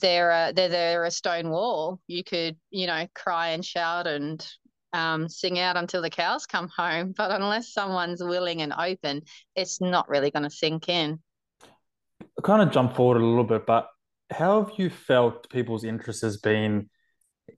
they're 0.00 0.30
a, 0.30 0.52
they're, 0.54 0.68
they're 0.68 1.04
a 1.04 1.10
stone 1.10 1.50
wall. 1.50 2.00
You 2.06 2.22
could, 2.22 2.56
you 2.70 2.86
know, 2.86 3.06
cry 3.14 3.48
and 3.48 3.64
shout 3.64 4.06
and 4.06 4.46
um, 4.94 5.28
sing 5.28 5.58
out 5.58 5.76
until 5.76 6.00
the 6.00 6.08
cows 6.08 6.46
come 6.46 6.68
home. 6.68 7.12
But 7.14 7.32
unless 7.32 7.72
someone's 7.74 8.22
willing 8.22 8.62
and 8.62 8.72
open, 8.72 9.22
it's 9.56 9.80
not 9.80 10.08
really 10.08 10.30
going 10.30 10.44
to 10.44 10.50
sink 10.50 10.88
in. 10.88 11.18
I 12.20 12.42
kind 12.42 12.62
of 12.62 12.70
jump 12.70 12.94
forward 12.94 13.20
a 13.20 13.24
little 13.24 13.44
bit, 13.44 13.66
but 13.66 13.88
how 14.30 14.64
have 14.64 14.78
you 14.78 14.88
felt 14.88 15.50
people's 15.50 15.84
interest 15.84 16.22
has 16.22 16.38
been 16.38 16.88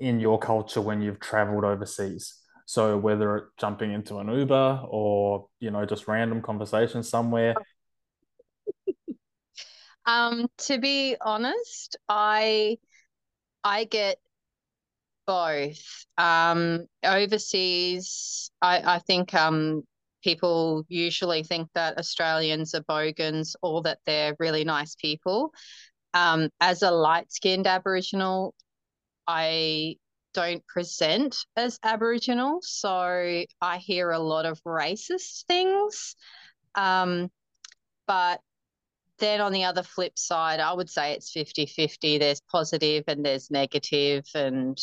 in 0.00 0.18
your 0.18 0.38
culture 0.38 0.80
when 0.80 1.02
you've 1.02 1.20
traveled 1.20 1.64
overseas? 1.64 2.40
So 2.64 2.96
whether 2.96 3.36
it's 3.36 3.46
jumping 3.58 3.92
into 3.92 4.16
an 4.18 4.28
Uber 4.28 4.82
or 4.88 5.46
you 5.60 5.70
know 5.70 5.84
just 5.84 6.08
random 6.08 6.42
conversation 6.42 7.02
somewhere. 7.02 7.54
Um, 10.08 10.46
to 10.58 10.78
be 10.78 11.16
honest, 11.20 11.96
I 12.08 12.78
I 13.64 13.82
get 13.82 14.18
both. 15.26 15.80
Um, 16.18 16.86
overseas, 17.04 18.50
I, 18.62 18.96
I 18.96 18.98
think 19.00 19.34
um, 19.34 19.82
people 20.22 20.84
usually 20.88 21.42
think 21.42 21.68
that 21.74 21.98
Australians 21.98 22.74
are 22.74 22.82
bogans 22.82 23.56
or 23.62 23.82
that 23.82 23.98
they're 24.06 24.36
really 24.38 24.64
nice 24.64 24.94
people. 24.94 25.52
Um, 26.14 26.50
as 26.60 26.82
a 26.82 26.90
light 26.90 27.32
skinned 27.32 27.66
Aboriginal, 27.66 28.54
I 29.26 29.96
don't 30.34 30.66
present 30.66 31.36
as 31.56 31.78
Aboriginal, 31.82 32.58
so 32.62 33.44
I 33.60 33.78
hear 33.78 34.10
a 34.10 34.18
lot 34.18 34.46
of 34.46 34.60
racist 34.64 35.44
things. 35.46 36.16
Um, 36.74 37.30
but 38.06 38.40
then 39.18 39.40
on 39.40 39.52
the 39.52 39.64
other 39.64 39.82
flip 39.82 40.18
side, 40.18 40.60
I 40.60 40.72
would 40.72 40.90
say 40.90 41.12
it's 41.12 41.30
50 41.30 41.66
50. 41.66 42.18
There's 42.18 42.40
positive 42.40 43.04
and 43.08 43.24
there's 43.24 43.50
negative, 43.50 44.24
and 44.34 44.78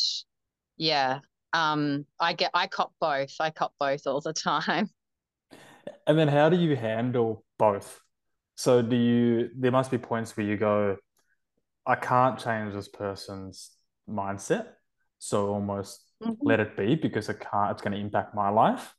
yeah, 0.76 1.20
um, 1.52 2.06
I 2.20 2.32
get 2.32 2.50
I 2.54 2.66
cop 2.66 2.92
both. 3.00 3.34
I 3.40 3.50
cop 3.50 3.72
both 3.78 4.06
all 4.06 4.20
the 4.20 4.32
time. 4.32 4.90
And 6.06 6.18
then 6.18 6.28
how 6.28 6.48
do 6.48 6.56
you 6.56 6.76
handle 6.76 7.44
both? 7.58 8.00
So 8.56 8.82
do 8.82 8.96
you 8.96 9.50
there 9.56 9.70
must 9.70 9.90
be 9.90 9.98
points 9.98 10.36
where 10.36 10.46
you 10.46 10.56
go, 10.56 10.96
I 11.86 11.94
can't 11.94 12.38
change 12.38 12.74
this 12.74 12.88
person's 12.88 13.70
mindset. 14.08 14.66
So 15.18 15.48
almost 15.48 16.00
mm-hmm. 16.22 16.34
let 16.42 16.60
it 16.60 16.76
be 16.76 16.94
because 16.94 17.28
it 17.28 17.40
can't 17.40 17.70
it's 17.70 17.82
going 17.82 17.92
to 17.92 17.98
impact 17.98 18.34
my 18.34 18.48
life. 18.48 18.94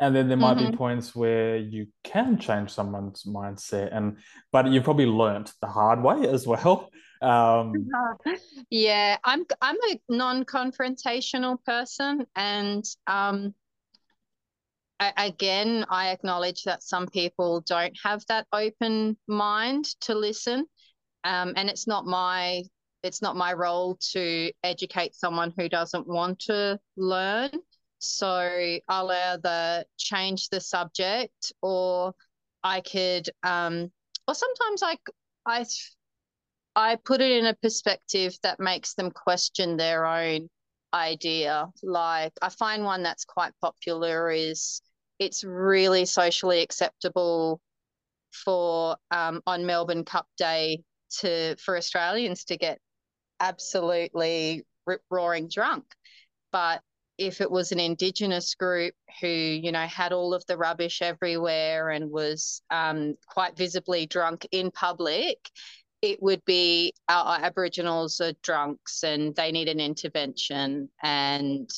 And 0.00 0.14
then 0.14 0.28
there 0.28 0.36
might 0.36 0.56
mm-hmm. 0.56 0.72
be 0.72 0.76
points 0.76 1.14
where 1.14 1.56
you 1.56 1.86
can 2.02 2.38
change 2.38 2.70
someone's 2.70 3.24
mindset 3.24 3.94
and 3.96 4.18
but 4.50 4.68
you've 4.68 4.84
probably 4.84 5.06
learned 5.06 5.52
the 5.60 5.68
hard 5.68 6.02
way 6.02 6.28
as 6.28 6.46
well. 6.46 6.90
Um, 7.20 7.88
yeah, 8.70 9.16
I'm 9.24 9.44
I'm 9.60 9.76
a 9.90 10.00
non-confrontational 10.08 11.62
person, 11.64 12.26
and 12.36 12.84
um, 13.06 13.54
again, 15.16 15.84
I 15.88 16.08
acknowledge 16.10 16.64
that 16.64 16.82
some 16.82 17.06
people 17.08 17.60
don't 17.60 17.96
have 18.02 18.24
that 18.28 18.46
open 18.52 19.16
mind 19.26 19.86
to 20.02 20.14
listen, 20.14 20.66
um, 21.24 21.54
and 21.56 21.68
it's 21.68 21.86
not 21.86 22.06
my 22.06 22.62
it's 23.02 23.20
not 23.20 23.36
my 23.36 23.52
role 23.52 23.98
to 24.12 24.50
educate 24.62 25.14
someone 25.14 25.52
who 25.58 25.68
doesn't 25.68 26.06
want 26.06 26.38
to 26.38 26.78
learn. 26.96 27.50
So 27.98 28.78
I'll 28.88 29.10
either 29.10 29.84
change 29.98 30.48
the 30.48 30.60
subject, 30.60 31.52
or 31.62 32.14
I 32.62 32.80
could, 32.80 33.28
um, 33.42 33.92
or 34.26 34.34
sometimes 34.34 34.82
I 34.82 34.96
I 35.46 35.64
I 36.76 36.96
put 36.96 37.20
it 37.20 37.32
in 37.32 37.46
a 37.46 37.54
perspective 37.54 38.36
that 38.42 38.58
makes 38.58 38.94
them 38.94 39.10
question 39.10 39.76
their 39.76 40.06
own 40.06 40.48
idea. 40.92 41.68
Like 41.82 42.32
I 42.42 42.48
find 42.48 42.84
one 42.84 43.02
that's 43.02 43.24
quite 43.24 43.52
popular 43.60 44.30
is 44.30 44.80
it's 45.18 45.44
really 45.44 46.04
socially 46.04 46.62
acceptable 46.62 47.60
for 48.32 48.96
um, 49.10 49.40
on 49.46 49.66
Melbourne 49.66 50.04
Cup 50.04 50.26
Day 50.36 50.82
to 51.20 51.56
for 51.56 51.76
Australians 51.76 52.44
to 52.46 52.56
get 52.56 52.78
absolutely 53.40 54.64
rip 54.86 55.02
roaring 55.10 55.48
drunk. 55.48 55.84
But 56.50 56.82
if 57.16 57.40
it 57.40 57.50
was 57.50 57.70
an 57.70 57.78
Indigenous 57.78 58.56
group 58.56 58.94
who, 59.20 59.28
you 59.28 59.70
know, 59.70 59.86
had 59.86 60.12
all 60.12 60.34
of 60.34 60.44
the 60.46 60.56
rubbish 60.56 61.00
everywhere 61.00 61.90
and 61.90 62.10
was 62.10 62.60
um, 62.70 63.14
quite 63.28 63.56
visibly 63.56 64.06
drunk 64.06 64.48
in 64.50 64.72
public, 64.72 65.38
it 66.04 66.22
would 66.22 66.44
be 66.44 66.92
our, 67.08 67.38
Aboriginals 67.40 68.20
are 68.20 68.34
drunks 68.42 69.02
and 69.04 69.34
they 69.34 69.50
need 69.50 69.68
an 69.68 69.80
intervention. 69.80 70.90
And 71.02 71.70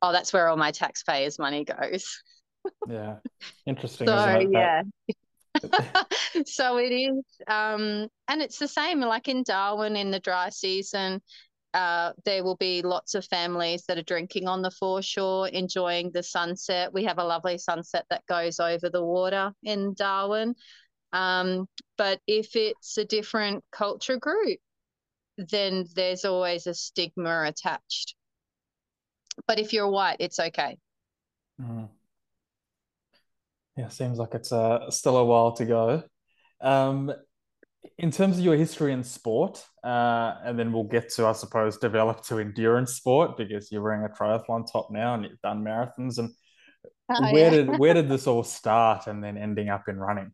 oh, 0.00 0.12
that's 0.12 0.32
where 0.32 0.48
all 0.48 0.56
my 0.56 0.70
taxpayers' 0.70 1.38
money 1.38 1.64
goes. 1.64 2.22
yeah, 2.88 3.16
interesting. 3.66 4.06
so 4.06 4.48
yeah. 4.50 4.82
so 6.46 6.78
it 6.78 6.92
is, 6.92 7.24
um, 7.48 8.08
and 8.28 8.40
it's 8.40 8.58
the 8.58 8.68
same. 8.68 9.00
Like 9.00 9.28
in 9.28 9.42
Darwin, 9.42 9.96
in 9.96 10.10
the 10.10 10.20
dry 10.20 10.48
season, 10.48 11.20
uh, 11.74 12.12
there 12.24 12.44
will 12.44 12.56
be 12.56 12.80
lots 12.80 13.14
of 13.14 13.26
families 13.26 13.84
that 13.88 13.98
are 13.98 14.02
drinking 14.02 14.48
on 14.48 14.62
the 14.62 14.70
foreshore, 14.70 15.48
enjoying 15.48 16.12
the 16.12 16.22
sunset. 16.22 16.94
We 16.94 17.04
have 17.04 17.18
a 17.18 17.24
lovely 17.24 17.58
sunset 17.58 18.06
that 18.08 18.24
goes 18.26 18.58
over 18.58 18.88
the 18.88 19.04
water 19.04 19.52
in 19.64 19.92
Darwin. 19.94 20.54
Um, 21.12 21.66
but 21.96 22.20
if 22.26 22.54
it's 22.56 22.98
a 22.98 23.04
different 23.04 23.64
culture 23.72 24.18
group, 24.18 24.58
then 25.36 25.86
there's 25.94 26.24
always 26.24 26.66
a 26.66 26.74
stigma 26.74 27.44
attached. 27.44 28.14
But 29.46 29.58
if 29.58 29.72
you're 29.72 29.88
white, 29.88 30.16
it's 30.20 30.38
okay. 30.38 30.78
Mm. 31.60 31.88
Yeah, 33.76 33.88
seems 33.88 34.18
like 34.18 34.34
it's 34.34 34.52
uh, 34.52 34.90
still 34.90 35.16
a 35.16 35.24
while 35.24 35.52
to 35.52 35.64
go. 35.64 36.02
Um, 36.60 37.12
in 37.96 38.10
terms 38.10 38.38
of 38.38 38.44
your 38.44 38.56
history 38.56 38.92
in 38.92 39.04
sport, 39.04 39.64
uh, 39.84 40.34
and 40.44 40.58
then 40.58 40.72
we'll 40.72 40.84
get 40.84 41.10
to, 41.10 41.26
I 41.26 41.32
suppose, 41.32 41.78
develop 41.78 42.24
to 42.24 42.38
endurance 42.38 42.94
sport 42.94 43.36
because 43.36 43.70
you're 43.70 43.82
wearing 43.82 44.04
a 44.04 44.08
triathlon 44.08 44.70
top 44.70 44.88
now 44.90 45.14
and 45.14 45.24
you've 45.24 45.40
done 45.42 45.64
marathons. 45.64 46.18
And 46.18 46.30
oh, 47.10 47.32
where 47.32 47.44
yeah. 47.44 47.50
did 47.50 47.78
where 47.78 47.94
did 47.94 48.08
this 48.10 48.26
all 48.26 48.42
start, 48.42 49.06
and 49.06 49.22
then 49.22 49.38
ending 49.38 49.68
up 49.68 49.88
in 49.88 49.96
running? 49.96 50.32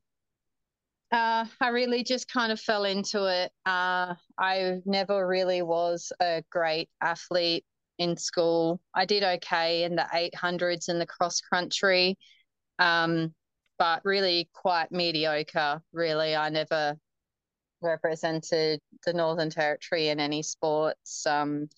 Uh, 1.14 1.44
I 1.60 1.68
really 1.68 2.02
just 2.02 2.26
kind 2.26 2.50
of 2.50 2.58
fell 2.58 2.82
into 2.82 3.26
it. 3.26 3.52
Uh, 3.64 4.16
I 4.36 4.80
never 4.84 5.24
really 5.24 5.62
was 5.62 6.12
a 6.20 6.42
great 6.50 6.90
athlete 7.00 7.64
in 8.00 8.16
school. 8.16 8.80
I 8.92 9.04
did 9.04 9.22
okay 9.22 9.84
in 9.84 9.94
the 9.94 10.08
800s 10.12 10.88
in 10.88 10.98
the 10.98 11.06
cross 11.06 11.40
country, 11.40 12.18
um, 12.80 13.32
but 13.78 14.04
really 14.04 14.50
quite 14.54 14.90
mediocre. 14.90 15.80
Really, 15.92 16.34
I 16.34 16.48
never 16.48 16.96
represented 17.80 18.80
the 19.06 19.12
Northern 19.12 19.50
Territory 19.50 20.08
in 20.08 20.18
any 20.18 20.42
sports. 20.42 21.24
Um, 21.28 21.68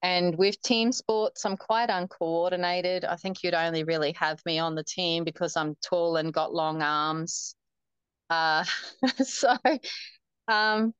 and 0.00 0.38
with 0.38 0.58
team 0.62 0.90
sports, 0.90 1.44
I'm 1.44 1.58
quite 1.58 1.90
uncoordinated. 1.90 3.04
I 3.04 3.16
think 3.16 3.42
you'd 3.42 3.52
only 3.52 3.84
really 3.84 4.12
have 4.12 4.40
me 4.46 4.58
on 4.58 4.74
the 4.74 4.84
team 4.84 5.22
because 5.22 5.54
I'm 5.54 5.76
tall 5.82 6.16
and 6.16 6.32
got 6.32 6.54
long 6.54 6.80
arms. 6.80 7.54
Uh, 8.30 8.64
so 9.24 9.56
um, 10.48 10.92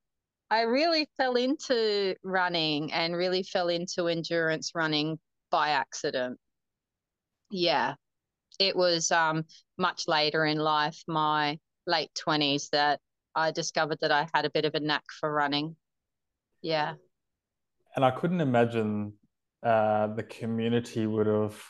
I 0.51 0.63
really 0.63 1.09
fell 1.17 1.37
into 1.37 2.15
running 2.23 2.93
and 2.93 3.17
really 3.17 3.43
fell 3.43 3.69
into 3.69 4.09
endurance 4.09 4.73
running 4.75 5.19
by 5.51 5.71
accident. 5.71 6.39
Yeah, 7.51 7.95
it 8.59 8.77
was 8.77 9.11
um, 9.11 9.45
much 9.79 10.09
later 10.09 10.45
in 10.45 10.59
life, 10.59 11.03
my 11.07 11.59
late 11.87 12.11
20s, 12.15 12.71
that 12.71 13.01
I 13.35 13.51
discovered 13.51 13.99
that 14.01 14.13
I 14.13 14.29
had 14.35 14.45
a 14.45 14.51
bit 14.51 14.65
of 14.65 14.75
a 14.75 14.81
knack 14.81 15.05
for 15.21 15.33
running. 15.33 15.77
Yeah. 16.63 16.95
And 17.97 18.05
I 18.05 18.11
couldn't 18.11 18.41
imagine 18.41 19.15
uh, 19.63 20.09
the 20.09 20.23
community 20.23 21.07
would 21.07 21.27
have 21.27 21.61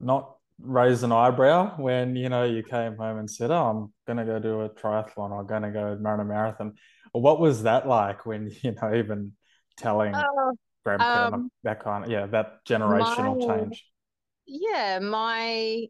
not 0.00 0.35
raised 0.60 1.04
an 1.04 1.12
eyebrow 1.12 1.76
when 1.76 2.16
you 2.16 2.28
know 2.28 2.44
you 2.44 2.62
came 2.62 2.96
home 2.96 3.18
and 3.18 3.30
said, 3.30 3.50
"Oh, 3.50 3.66
I'm 3.66 3.92
going 4.06 4.24
to 4.24 4.32
go 4.32 4.38
do 4.38 4.62
a 4.62 4.70
triathlon. 4.70 5.30
or 5.30 5.44
going 5.44 5.62
to 5.62 5.70
go 5.70 5.96
run 6.00 6.20
a 6.20 6.24
marathon." 6.24 6.74
What 7.12 7.40
was 7.40 7.62
that 7.62 7.86
like 7.86 8.26
when 8.26 8.50
you 8.62 8.72
know 8.72 8.94
even 8.94 9.32
telling 9.76 10.14
uh, 10.14 10.52
grandparents 10.84 11.34
um, 11.34 11.50
that 11.64 11.82
kind 11.82 12.04
of 12.04 12.10
yeah 12.10 12.26
that 12.26 12.64
generational 12.68 13.38
my, 13.38 13.46
change? 13.46 13.84
Yeah, 14.46 14.98
my 15.00 15.86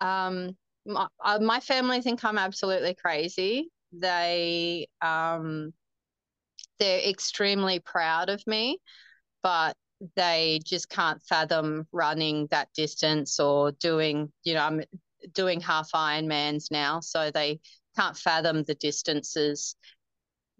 um 0.00 0.56
my, 0.86 1.06
uh, 1.24 1.38
my 1.40 1.60
family 1.60 2.00
think 2.00 2.24
I'm 2.24 2.38
absolutely 2.38 2.94
crazy. 2.94 3.70
They 3.92 4.86
um 5.00 5.72
they're 6.78 7.08
extremely 7.08 7.80
proud 7.80 8.28
of 8.28 8.46
me, 8.46 8.78
but 9.42 9.76
they 10.16 10.60
just 10.64 10.88
can't 10.88 11.22
fathom 11.22 11.86
running 11.92 12.46
that 12.50 12.68
distance 12.74 13.40
or 13.40 13.72
doing, 13.72 14.32
you 14.44 14.54
know, 14.54 14.62
I'm 14.62 14.82
doing 15.32 15.60
half 15.60 15.90
Ironmans 15.92 16.70
now, 16.70 17.00
so 17.00 17.30
they 17.30 17.60
can't 17.96 18.16
fathom 18.16 18.62
the 18.62 18.74
distances. 18.74 19.76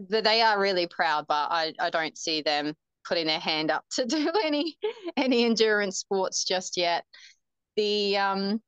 They 0.00 0.42
are 0.42 0.61
really 0.61 0.87
proud, 0.87 1.26
but 1.28 1.49
I, 1.50 1.73
I 1.78 1.90
don't 1.90 2.16
see 2.16 2.42
them 2.42 2.75
putting 3.07 3.26
their 3.26 3.40
hand 3.40 3.71
up 3.71 3.85
to 3.92 4.04
do 4.07 4.30
any 4.45 4.76
any 5.16 5.45
endurance 5.45 5.99
sports 5.99 6.45
just 6.45 6.76
yet. 6.76 7.04
The 7.76 8.16
um, 8.16 8.61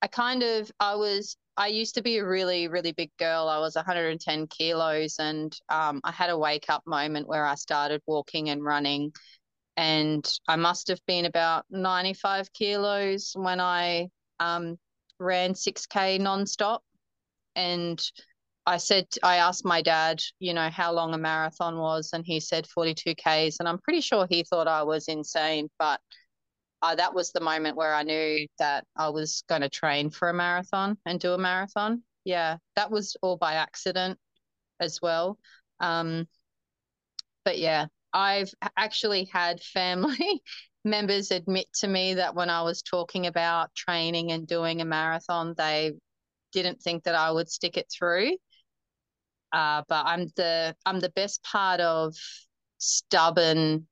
I 0.00 0.06
kind 0.06 0.42
of 0.42 0.70
I 0.80 0.94
was 0.94 1.36
I 1.56 1.68
used 1.68 1.94
to 1.96 2.02
be 2.02 2.18
a 2.18 2.26
really 2.26 2.68
really 2.68 2.92
big 2.92 3.10
girl. 3.18 3.48
I 3.48 3.58
was 3.58 3.74
110 3.74 4.46
kilos, 4.48 5.16
and 5.18 5.54
um, 5.68 6.00
I 6.04 6.12
had 6.12 6.30
a 6.30 6.38
wake 6.38 6.66
up 6.68 6.82
moment 6.86 7.28
where 7.28 7.46
I 7.46 7.54
started 7.54 8.02
walking 8.06 8.50
and 8.50 8.62
running 8.62 9.12
and 9.78 10.28
I 10.48 10.56
must 10.56 10.88
have 10.88 11.00
been 11.06 11.24
about 11.24 11.64
95 11.70 12.52
kilos 12.52 13.30
when 13.36 13.60
I 13.60 14.08
um, 14.40 14.76
ran 15.20 15.54
6K 15.54 16.18
nonstop. 16.18 16.80
And 17.54 18.02
I 18.66 18.78
said, 18.78 19.06
I 19.22 19.36
asked 19.36 19.64
my 19.64 19.80
dad, 19.80 20.20
you 20.40 20.52
know, 20.52 20.68
how 20.68 20.92
long 20.92 21.14
a 21.14 21.18
marathon 21.18 21.78
was, 21.78 22.10
and 22.12 22.26
he 22.26 22.40
said 22.40 22.66
42 22.66 23.14
Ks. 23.14 23.60
And 23.60 23.68
I'm 23.68 23.78
pretty 23.78 24.00
sure 24.00 24.26
he 24.28 24.42
thought 24.42 24.66
I 24.66 24.82
was 24.82 25.06
insane, 25.06 25.70
but 25.78 26.00
uh, 26.82 26.96
that 26.96 27.14
was 27.14 27.30
the 27.30 27.40
moment 27.40 27.76
where 27.76 27.94
I 27.94 28.02
knew 28.02 28.48
that 28.58 28.84
I 28.96 29.10
was 29.10 29.44
going 29.48 29.62
to 29.62 29.68
train 29.68 30.10
for 30.10 30.28
a 30.28 30.34
marathon 30.34 30.98
and 31.06 31.20
do 31.20 31.34
a 31.34 31.38
marathon. 31.38 32.02
Yeah, 32.24 32.56
that 32.74 32.90
was 32.90 33.16
all 33.22 33.36
by 33.36 33.54
accident 33.54 34.18
as 34.80 34.98
well. 35.00 35.38
Um, 35.78 36.26
but 37.44 37.58
yeah, 37.58 37.86
I've 38.12 38.52
actually 38.76 39.26
had 39.32 39.62
family 39.62 40.42
members 40.84 41.30
admit 41.30 41.66
to 41.80 41.88
me 41.88 42.14
that 42.14 42.34
when 42.34 42.50
I 42.50 42.62
was 42.62 42.82
talking 42.82 43.26
about 43.26 43.74
training 43.74 44.32
and 44.32 44.46
doing 44.46 44.80
a 44.80 44.84
marathon, 44.84 45.54
they 45.56 45.92
didn't 46.52 46.80
think 46.80 47.04
that 47.04 47.14
I 47.14 47.30
would 47.30 47.50
stick 47.50 47.76
it 47.76 47.92
through. 47.96 48.36
Uh, 49.52 49.82
but 49.88 50.06
I'm 50.06 50.28
the 50.36 50.76
I'm 50.84 51.00
the 51.00 51.08
best 51.10 51.42
part 51.42 51.80
of 51.80 52.14
stubborn, 52.78 53.86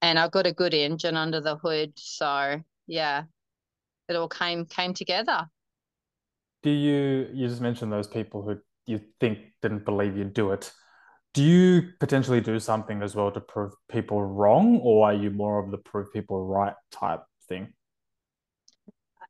and 0.00 0.18
I've 0.18 0.30
got 0.30 0.46
a 0.46 0.52
good 0.52 0.74
engine 0.74 1.16
under 1.16 1.40
the 1.40 1.56
hood. 1.56 1.92
So 1.96 2.62
yeah, 2.86 3.24
it 4.08 4.16
all 4.16 4.28
came 4.28 4.66
came 4.66 4.94
together. 4.94 5.48
Do 6.62 6.70
you 6.70 7.28
you 7.32 7.48
just 7.48 7.60
mentioned 7.60 7.92
those 7.92 8.08
people 8.08 8.42
who 8.42 8.58
you 8.86 9.00
think 9.20 9.38
didn't 9.62 9.84
believe 9.84 10.16
you'd 10.16 10.34
do 10.34 10.52
it? 10.52 10.72
Do 11.34 11.42
you 11.42 11.90
potentially 12.00 12.40
do 12.40 12.58
something 12.58 13.02
as 13.02 13.14
well 13.14 13.30
to 13.30 13.40
prove 13.40 13.72
people 13.90 14.22
wrong, 14.22 14.80
or 14.82 15.06
are 15.06 15.14
you 15.14 15.30
more 15.30 15.62
of 15.62 15.70
the 15.70 15.78
prove 15.78 16.12
people 16.12 16.44
right 16.44 16.74
type 16.90 17.22
thing? 17.48 17.72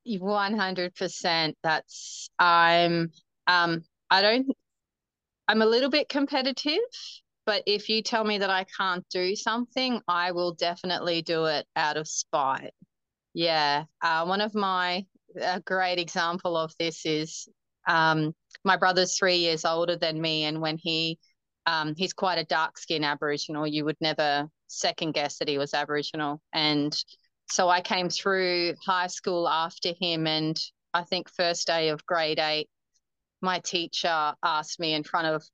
100%. 0.06 1.54
That's 1.62 2.30
I'm 2.38 3.10
um 3.46 3.82
I 4.10 4.22
don't 4.22 4.46
I'm 5.48 5.62
a 5.62 5.66
little 5.66 5.90
bit 5.90 6.08
competitive, 6.08 6.78
but 7.46 7.62
if 7.66 7.88
you 7.88 8.02
tell 8.02 8.22
me 8.22 8.38
that 8.38 8.50
I 8.50 8.66
can't 8.76 9.04
do 9.08 9.34
something, 9.34 10.00
I 10.06 10.32
will 10.32 10.52
definitely 10.52 11.22
do 11.22 11.46
it 11.46 11.66
out 11.74 11.96
of 11.96 12.06
spite. 12.06 12.74
Yeah. 13.32 13.84
Uh, 14.02 14.26
one 14.26 14.42
of 14.42 14.54
my, 14.54 15.06
a 15.40 15.60
great 15.60 15.98
example 15.98 16.56
of 16.56 16.72
this 16.78 17.06
is 17.06 17.48
um, 17.86 18.34
my 18.64 18.76
brother's 18.76 19.16
three 19.16 19.36
years 19.36 19.64
older 19.64 19.96
than 19.96 20.20
me. 20.20 20.44
And 20.44 20.60
when 20.60 20.76
he, 20.76 21.18
um, 21.68 21.94
he's 21.94 22.14
quite 22.14 22.38
a 22.38 22.44
dark 22.44 22.78
skinned 22.78 23.04
Aboriginal, 23.04 23.66
you 23.66 23.84
would 23.84 23.98
never 24.00 24.48
second 24.68 25.12
guess 25.12 25.36
that 25.38 25.48
he 25.48 25.58
was 25.58 25.74
Aboriginal. 25.74 26.40
And 26.54 26.96
so 27.50 27.68
I 27.68 27.82
came 27.82 28.08
through 28.08 28.74
high 28.84 29.08
school 29.08 29.46
after 29.46 29.92
him. 30.00 30.26
And 30.26 30.58
I 30.94 31.02
think 31.04 31.28
first 31.28 31.66
day 31.66 31.90
of 31.90 32.06
grade 32.06 32.38
eight, 32.38 32.70
my 33.42 33.58
teacher 33.58 34.32
asked 34.42 34.80
me 34.80 34.94
in 34.94 35.04
front 35.04 35.26
of 35.26 35.44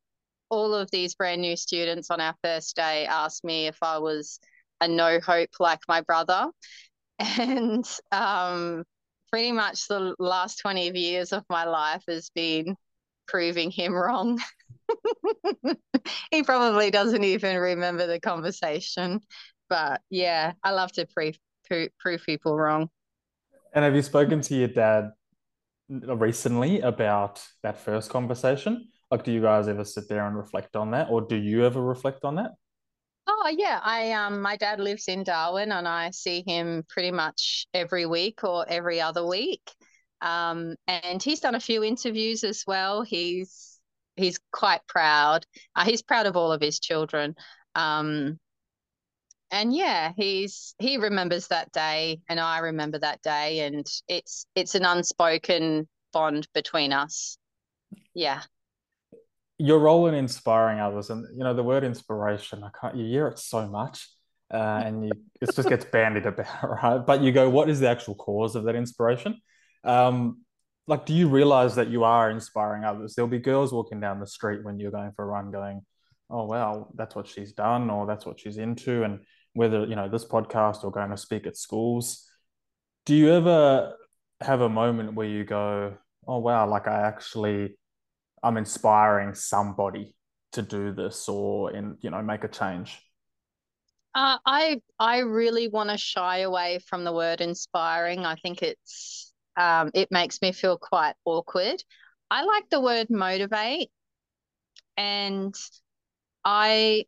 all 0.51 0.73
of 0.73 0.89
these 0.93 1.17
brand 1.17 1.41
new 1.41 1.57
students 1.57 2.11
on 2.11 2.21
our 2.21 2.37
first 2.45 2.77
day 2.77 3.07
asked 3.07 3.43
me 3.43 3.67
if 3.67 3.79
I 3.83 3.99
was 3.99 4.39
a 4.81 4.87
no 4.87 5.19
hope 5.19 5.51
like 5.59 5.81
my 5.89 6.01
brother. 6.01 6.47
And 7.19 7.87
um, 8.11 8.83
pretty 9.31 9.53
much 9.53 9.87
the 9.87 10.17
last 10.19 10.59
20 10.59 10.97
years 10.99 11.33
of 11.33 11.45
my 11.49 11.65
life 11.65 12.03
has 12.09 12.31
been 12.35 12.77
proving 13.27 13.71
him 13.71 13.95
wrong. 13.95 14.41
he 16.31 16.43
probably 16.43 16.91
doesn't 16.91 17.25
even 17.25 17.57
remember 17.57 18.07
the 18.07 18.21
conversation. 18.21 19.21
But 19.69 20.03
yeah, 20.11 20.53
I 20.63 20.73
love 20.73 20.93
to 20.93 21.07
prove, 21.07 21.39
prove, 21.69 22.23
people 22.25 22.57
wrong. 22.57 22.89
And 23.73 23.85
have 23.85 23.95
you 23.95 24.03
spoken 24.03 24.41
to 24.43 24.55
your 24.55 24.69
dad 24.69 25.13
recently 25.89 26.81
about 26.81 27.45
that 27.63 27.79
first 27.79 28.11
conversation? 28.11 28.89
Like, 29.11 29.25
do 29.25 29.33
you 29.33 29.43
guys 29.43 29.69
ever 29.69 29.85
sit 29.85 30.09
there 30.09 30.27
and 30.27 30.37
reflect 30.37 30.77
on 30.77 30.91
that, 30.93 31.09
or 31.11 31.21
do 31.23 31.37
you 31.37 31.65
ever 31.65 31.83
reflect 31.83 32.25
on 32.25 32.37
that? 32.37 32.53
Oh 33.27 33.55
yeah, 33.57 33.81
I 33.83 34.13
um 34.13 34.43
my 34.43 34.57
dad 34.57 34.81
lives 34.81 35.09
in 35.09 35.25
Darwin 35.25 35.73
and 35.73 35.89
I 35.89 36.11
see 36.11 36.43
him 36.47 36.85
pretty 36.89 37.11
much 37.11 37.67
every 37.73 38.07
week 38.07 38.45
or 38.45 38.67
every 38.69 39.01
other 39.01 39.27
week. 39.27 39.63
Um 40.21 40.77
and 40.87 41.23
he's 41.23 41.41
done 41.41 41.55
a 41.55 41.61
few 41.61 41.83
interviews 41.83 42.45
as 42.45 42.65
well. 42.67 43.03
He's 43.03 43.74
he's 44.17 44.39
quite 44.53 44.81
proud. 44.87 45.47
Uh, 45.75 45.85
he's 45.85 46.03
proud 46.03 46.27
of 46.27 46.37
all 46.37 46.53
of 46.53 46.61
his 46.61 46.79
children. 46.81 47.35
Um 47.75 48.39
and 49.55 49.75
yeah, 49.75 50.13
he's 50.17 50.75
he 50.79 50.97
remembers 50.97 51.47
that 51.49 51.71
day, 51.71 52.21
and 52.29 52.41
I 52.41 52.59
remember 52.59 52.99
that 52.99 53.23
day, 53.23 53.61
and 53.61 53.87
it's 54.09 54.47
it's 54.57 54.75
an 54.75 54.85
unspoken 54.85 55.87
bond 56.13 56.49
between 56.55 56.93
us. 56.93 57.39
Yeah. 58.15 58.43
Your 59.59 59.79
role 59.79 60.09
in 60.09 60.15
inspiring 60.15 60.81
others, 60.81 61.09
and 61.11 61.25
you 61.37 61.45
know 61.45 61.55
the 61.55 61.63
word 61.63 61.85
inspiration, 61.85 62.65
I 62.65 62.71
can't 62.79 62.97
you 62.97 63.07
hear 63.07 63.29
it 63.29 63.39
so 63.39 63.69
much, 63.69 64.09
uh, 64.53 64.83
and 64.85 65.05
you 65.05 65.13
it 65.41 65.55
just 65.55 65.69
gets 65.69 65.85
bandied 65.85 66.27
about, 66.27 66.49
right? 66.83 67.07
But 67.07 67.21
you 67.21 67.31
go, 67.31 67.49
what 67.49 67.71
is 67.71 67.79
the 67.79 67.89
actual 67.89 68.17
cause 68.17 68.57
of 68.57 68.65
that 68.65 68.75
inspiration? 68.75 69.41
Um, 69.85 70.41
like, 70.87 71.07
do 71.07 71.15
you 71.15 71.29
realize 71.29 71.75
that 71.77 71.89
you 71.89 72.05
are 72.05 72.31
inspiring 72.31 72.85
others? 72.85 73.15
There'll 73.15 73.29
be 73.29 73.39
girls 73.39 73.73
walking 73.73 74.01
down 74.01 74.21
the 74.21 74.27
street 74.27 74.65
when 74.65 74.79
you're 74.79 74.91
going 74.91 75.13
for 75.17 75.25
a 75.25 75.29
run, 75.29 75.51
going, 75.51 75.83
"Oh 76.31 76.45
wow, 76.45 76.89
that's 76.95 77.15
what 77.15 77.27
she's 77.27 77.53
done," 77.53 77.91
or 77.91 78.07
"That's 78.07 78.27
what 78.27 78.41
she's 78.41 78.59
into," 78.59 79.03
and 79.03 79.21
whether 79.55 79.87
you 79.87 79.97
know 79.97 80.09
this 80.09 80.25
podcast 80.27 80.85
or 80.85 80.91
going 80.91 81.11
to 81.11 81.17
speak 81.17 81.47
at 81.47 81.57
schools 81.57 82.29
do 83.07 83.15
you 83.15 83.33
ever 83.33 83.95
have 84.41 84.61
a 84.61 84.69
moment 84.69 85.15
where 85.15 85.27
you 85.27 85.45
go 85.45 85.95
oh 86.27 86.39
wow 86.39 86.67
like 86.69 86.89
i 86.89 87.03
actually 87.03 87.77
i'm 88.43 88.57
inspiring 88.57 89.35
somebody 89.35 90.15
to 90.53 90.63
do 90.63 90.93
this 90.93 91.29
or 91.29 91.73
in 91.73 91.97
you 92.01 92.11
know 92.11 92.23
make 92.23 92.45
a 92.45 92.49
change? 92.49 93.01
Uh, 94.15 94.39
i 94.47 94.81
i 95.01 95.19
really 95.19 95.69
want 95.69 95.91
to 95.91 95.99
shy 95.99 96.39
away 96.39 96.79
from 96.87 97.03
the 97.03 97.13
word 97.13 97.41
inspiring. 97.41 98.25
I 98.25 98.37
think 98.37 98.63
it's 98.63 99.34
um, 99.57 99.91
it 99.95 100.11
makes 100.11 100.41
me 100.43 100.53
feel 100.53 100.77
quite 100.79 101.15
awkward 101.25 101.83
i 102.31 102.43
like 102.45 102.69
the 102.71 102.81
word 102.81 103.09
motivate 103.11 103.91
and 104.97 105.55
i 106.45 107.05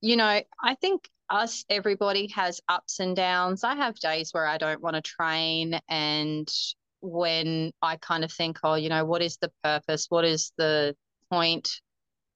you 0.00 0.16
know 0.16 0.40
i 0.62 0.74
think 0.76 1.08
us, 1.30 1.64
everybody 1.70 2.26
has 2.28 2.60
ups 2.68 2.98
and 3.00 3.14
downs. 3.14 3.64
I 3.64 3.76
have 3.76 3.94
days 3.98 4.34
where 4.34 4.46
I 4.46 4.58
don't 4.58 4.82
want 4.82 4.96
to 4.96 5.02
train 5.02 5.80
and 5.88 6.48
when 7.00 7.72
I 7.80 7.96
kind 7.96 8.24
of 8.24 8.32
think, 8.32 8.58
oh, 8.62 8.74
you 8.74 8.88
know, 8.88 9.04
what 9.04 9.22
is 9.22 9.38
the 9.38 9.52
purpose? 9.62 10.06
What 10.10 10.24
is 10.24 10.52
the 10.58 10.94
point 11.30 11.80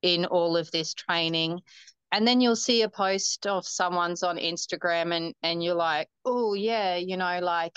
in 0.02 0.24
all 0.24 0.56
of 0.56 0.70
this 0.70 0.94
training? 0.94 1.60
And 2.12 2.26
then 2.26 2.40
you'll 2.40 2.56
see 2.56 2.82
a 2.82 2.88
post 2.88 3.46
of 3.46 3.66
someone's 3.66 4.22
on 4.22 4.38
Instagram 4.38 5.14
and 5.14 5.34
and 5.42 5.62
you're 5.62 5.74
like, 5.74 6.08
oh 6.24 6.54
yeah, 6.54 6.96
you 6.96 7.16
know, 7.16 7.40
like 7.42 7.76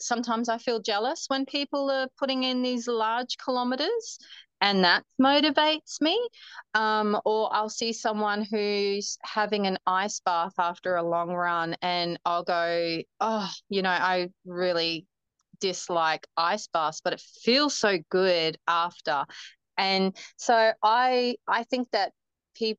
sometimes 0.00 0.48
I 0.48 0.58
feel 0.58 0.80
jealous 0.80 1.24
when 1.28 1.46
people 1.46 1.90
are 1.90 2.08
putting 2.18 2.44
in 2.44 2.62
these 2.62 2.88
large 2.88 3.36
kilometers 3.38 4.18
and 4.60 4.84
that 4.84 5.04
motivates 5.20 6.00
me. 6.00 6.28
Um, 6.74 7.20
or 7.24 7.52
I'll 7.54 7.68
see 7.68 7.92
someone 7.92 8.42
who's 8.42 9.18
having 9.22 9.66
an 9.66 9.78
ice 9.86 10.20
bath 10.20 10.54
after 10.58 10.96
a 10.96 11.02
long 11.02 11.32
run, 11.32 11.76
and 11.82 12.18
I'll 12.24 12.44
go, 12.44 13.02
oh, 13.20 13.50
you 13.68 13.82
know, 13.82 13.90
I 13.90 14.30
really 14.44 15.06
dislike 15.60 16.26
ice 16.36 16.68
baths, 16.68 17.00
but 17.02 17.12
it 17.12 17.20
feels 17.20 17.74
so 17.74 17.98
good 18.10 18.58
after. 18.66 19.24
And 19.76 20.16
so 20.36 20.72
I 20.82 21.36
I 21.46 21.64
think 21.64 21.88
that 21.92 22.12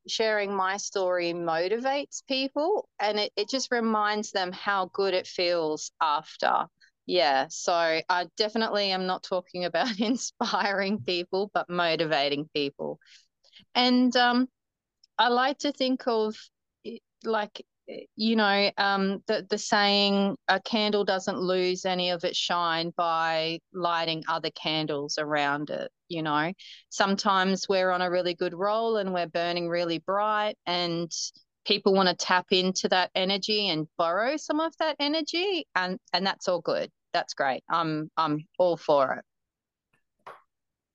sharing 0.08 0.53
my 0.53 0.75
story 0.75 1.34
motivates 1.34 2.21
people 2.27 2.89
and 2.99 3.17
it, 3.17 3.32
it 3.38 3.49
just 3.49 3.71
reminds 3.71 4.32
them 4.32 4.51
how 4.51 4.89
good 4.93 5.13
it 5.13 5.25
feels 5.25 5.91
after 6.01 6.67
yeah, 7.10 7.48
so 7.50 7.74
I 7.74 8.28
definitely 8.38 8.91
am 8.91 9.08
not 9.08 9.24
talking 9.24 9.65
about 9.65 10.00
inspiring 10.00 11.00
people, 11.00 11.50
but 11.54 11.67
motivating 11.67 12.48
people. 12.54 13.00
And 13.74 14.15
um, 14.15 14.48
I 15.17 15.30
like 15.30 15.58
to 15.60 15.72
think 15.72 16.08
of 16.08 16.36
like 17.24 17.65
you 18.15 18.36
know 18.36 18.69
um, 18.78 19.24
the 19.26 19.43
the 19.50 19.58
saying 19.58 20.38
a 20.48 20.62
candle 20.62 21.04
doesn't 21.04 21.39
lose 21.39 21.84
any 21.84 22.12
of 22.12 22.24
its 22.24 22.38
shine 22.38 22.93
by 22.95 23.60
lighting 23.74 24.24
other 24.30 24.52
candles 24.52 25.17
around 25.17 25.72
it 25.72 25.89
you 26.08 26.22
know 26.22 26.54
sometimes 26.89 27.67
we're 27.67 27.89
on 27.89 28.04
a 28.04 28.12
really 28.12 28.36
good 28.36 28.54
roll 28.54 28.98
and 28.98 29.12
we're 29.12 29.28
burning 29.28 29.67
really 29.67 29.98
bright 29.98 30.56
and 30.67 31.12
people 31.65 31.93
want 31.93 32.08
to 32.08 32.15
tap 32.15 32.45
into 32.52 32.88
that 32.88 33.10
energy 33.15 33.69
and 33.69 33.88
borrow 33.98 34.38
some 34.38 34.60
of 34.60 34.72
that 34.78 34.95
energy 35.00 35.65
and 35.76 35.98
and 36.13 36.24
that's 36.26 36.48
all 36.48 36.62
good 36.62 36.91
that's 37.19 37.34
great. 37.34 37.63
I'm 37.69 38.10
I'm 38.15 38.45
all 38.58 38.77
for 38.77 39.13
it. 39.13 39.25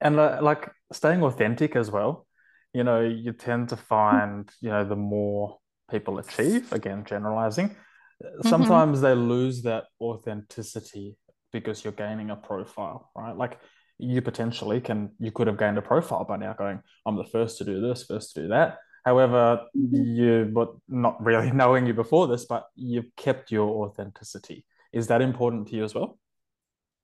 And 0.00 0.18
uh, 0.18 0.38
like 0.40 0.70
staying 0.92 1.22
authentic 1.22 1.76
as 1.76 1.90
well. 1.90 2.26
You 2.72 2.82
know, 2.82 3.00
you 3.00 3.32
tend 3.32 3.68
to 3.68 3.76
find, 3.76 4.50
you 4.60 4.70
know, 4.70 4.84
the 4.84 4.96
more 4.96 5.58
people 5.90 6.18
achieve, 6.18 6.72
again, 6.72 7.04
generalizing, 7.04 7.68
mm-hmm. 7.68 8.48
sometimes 8.48 8.98
mm-hmm. 8.98 9.06
they 9.06 9.14
lose 9.14 9.62
that 9.62 9.84
authenticity 10.00 11.16
because 11.52 11.84
you're 11.84 11.92
gaining 11.92 12.30
a 12.30 12.37
profile, 12.37 13.10
right? 13.14 13.37
Like 13.37 13.60
you 13.98 14.20
potentially 14.22 14.80
can 14.80 15.10
you 15.20 15.30
could 15.30 15.46
have 15.46 15.58
gained 15.58 15.78
a 15.78 15.82
profile 15.82 16.24
by 16.24 16.37
now 16.37 16.52
going 16.52 16.80
i'm 17.06 17.16
the 17.16 17.30
first 17.37 17.58
to 17.58 17.64
do 17.64 17.80
this 17.80 18.02
first 18.02 18.34
to 18.34 18.42
do 18.42 18.48
that 18.48 18.78
however 19.04 19.60
you 19.72 20.50
but 20.52 20.74
not 20.88 21.22
really 21.24 21.52
knowing 21.60 21.87
you 21.87 21.94
before 21.94 22.26
this 22.26 22.44
but 22.44 22.66
you've 22.74 23.14
kept 23.16 23.52
your 23.52 23.87
authenticity 23.87 24.66
is 24.94 25.09
that 25.09 25.20
important 25.20 25.68
to 25.68 25.76
you 25.76 25.85
as 25.85 25.94
well 25.94 26.18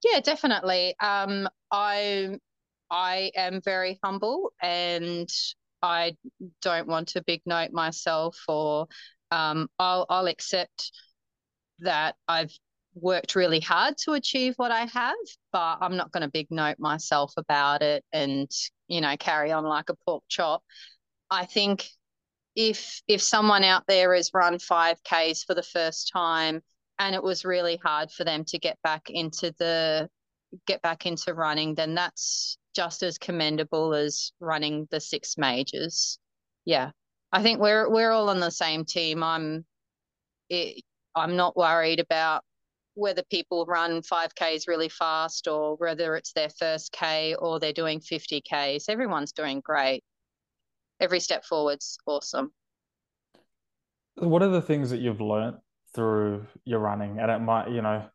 yeah 0.05 0.20
definitely 0.20 0.94
um 1.00 1.48
i 1.70 2.38
i 2.90 3.31
am 3.37 3.61
very 3.61 3.98
humble 4.03 4.53
and 4.62 5.29
i 5.83 6.16
don't 6.62 6.87
want 6.87 7.09
to 7.09 7.22
big 7.22 7.42
note 7.46 7.72
myself 7.72 8.38
or 8.48 8.87
um 9.31 9.68
i'll 9.79 10.07
i'll 10.09 10.26
accept 10.26 10.92
that 11.81 12.14
i've 12.29 12.53
worked 12.94 13.35
really 13.35 13.61
hard 13.61 13.96
to 13.98 14.12
achieve 14.12 14.55
what 14.57 14.72
I 14.72 14.87
have, 14.87 15.16
but 15.53 15.79
I'm 15.81 15.96
not 15.96 16.12
going 16.12 16.22
to 16.22 16.29
big 16.29 16.48
note 16.50 16.79
myself 16.79 17.33
about 17.37 17.83
it 17.83 18.05
and, 18.12 18.50
you 18.88 19.00
know, 19.00 19.16
carry 19.16 19.53
on 19.53 19.64
like 19.64 19.90
a 19.90 19.94
pork 20.05 20.24
chop. 20.29 20.62
I 21.31 21.46
think 21.46 21.88
if 22.57 23.00
if 23.07 23.22
someone 23.22 23.62
out 23.64 23.85
there 23.87 24.14
has 24.14 24.31
run 24.35 24.59
5Ks 24.59 25.44
for 25.44 25.55
the 25.55 25.62
first 25.62 26.11
time 26.12 26.62
and 27.00 27.14
it 27.14 27.22
was 27.22 27.46
really 27.46 27.80
hard 27.82 28.12
for 28.12 28.24
them 28.24 28.44
to 28.44 28.58
get 28.58 28.78
back 28.84 29.08
into 29.08 29.52
the 29.58 30.08
get 30.66 30.82
back 30.82 31.06
into 31.06 31.32
running, 31.32 31.74
then 31.74 31.94
that's 31.94 32.58
just 32.76 33.02
as 33.02 33.18
commendable 33.18 33.94
as 33.94 34.32
running 34.38 34.86
the 34.90 35.00
six 35.00 35.38
majors. 35.38 36.18
Yeah. 36.64 36.90
I 37.32 37.42
think 37.42 37.58
we're 37.58 37.88
we're 37.88 38.10
all 38.10 38.28
on 38.28 38.38
the 38.38 38.50
same 38.50 38.84
team. 38.84 39.22
I'm 39.22 39.64
it, 40.50 40.84
I'm 41.16 41.36
not 41.36 41.56
worried 41.56 42.00
about 42.00 42.44
whether 42.94 43.22
people 43.30 43.64
run 43.66 44.02
5Ks 44.02 44.68
really 44.68 44.90
fast 44.90 45.48
or 45.48 45.76
whether 45.76 46.16
it's 46.16 46.32
their 46.32 46.50
first 46.50 46.92
K 46.92 47.34
or 47.34 47.58
they're 47.58 47.72
doing 47.72 48.00
50Ks. 48.00 48.84
Everyone's 48.88 49.32
doing 49.32 49.60
great. 49.64 50.04
Every 51.00 51.20
step 51.20 51.46
forward's 51.46 51.98
awesome. 52.04 52.52
What 54.16 54.42
are 54.42 54.48
the 54.48 54.60
things 54.60 54.90
that 54.90 54.98
you've 54.98 55.20
learned 55.20 55.56
through 55.94 56.46
your 56.64 56.81
running? 56.81 57.18
And 57.18 57.31
it 57.31 57.38
might, 57.40 57.70
you 57.70 57.83
know, 57.83 58.07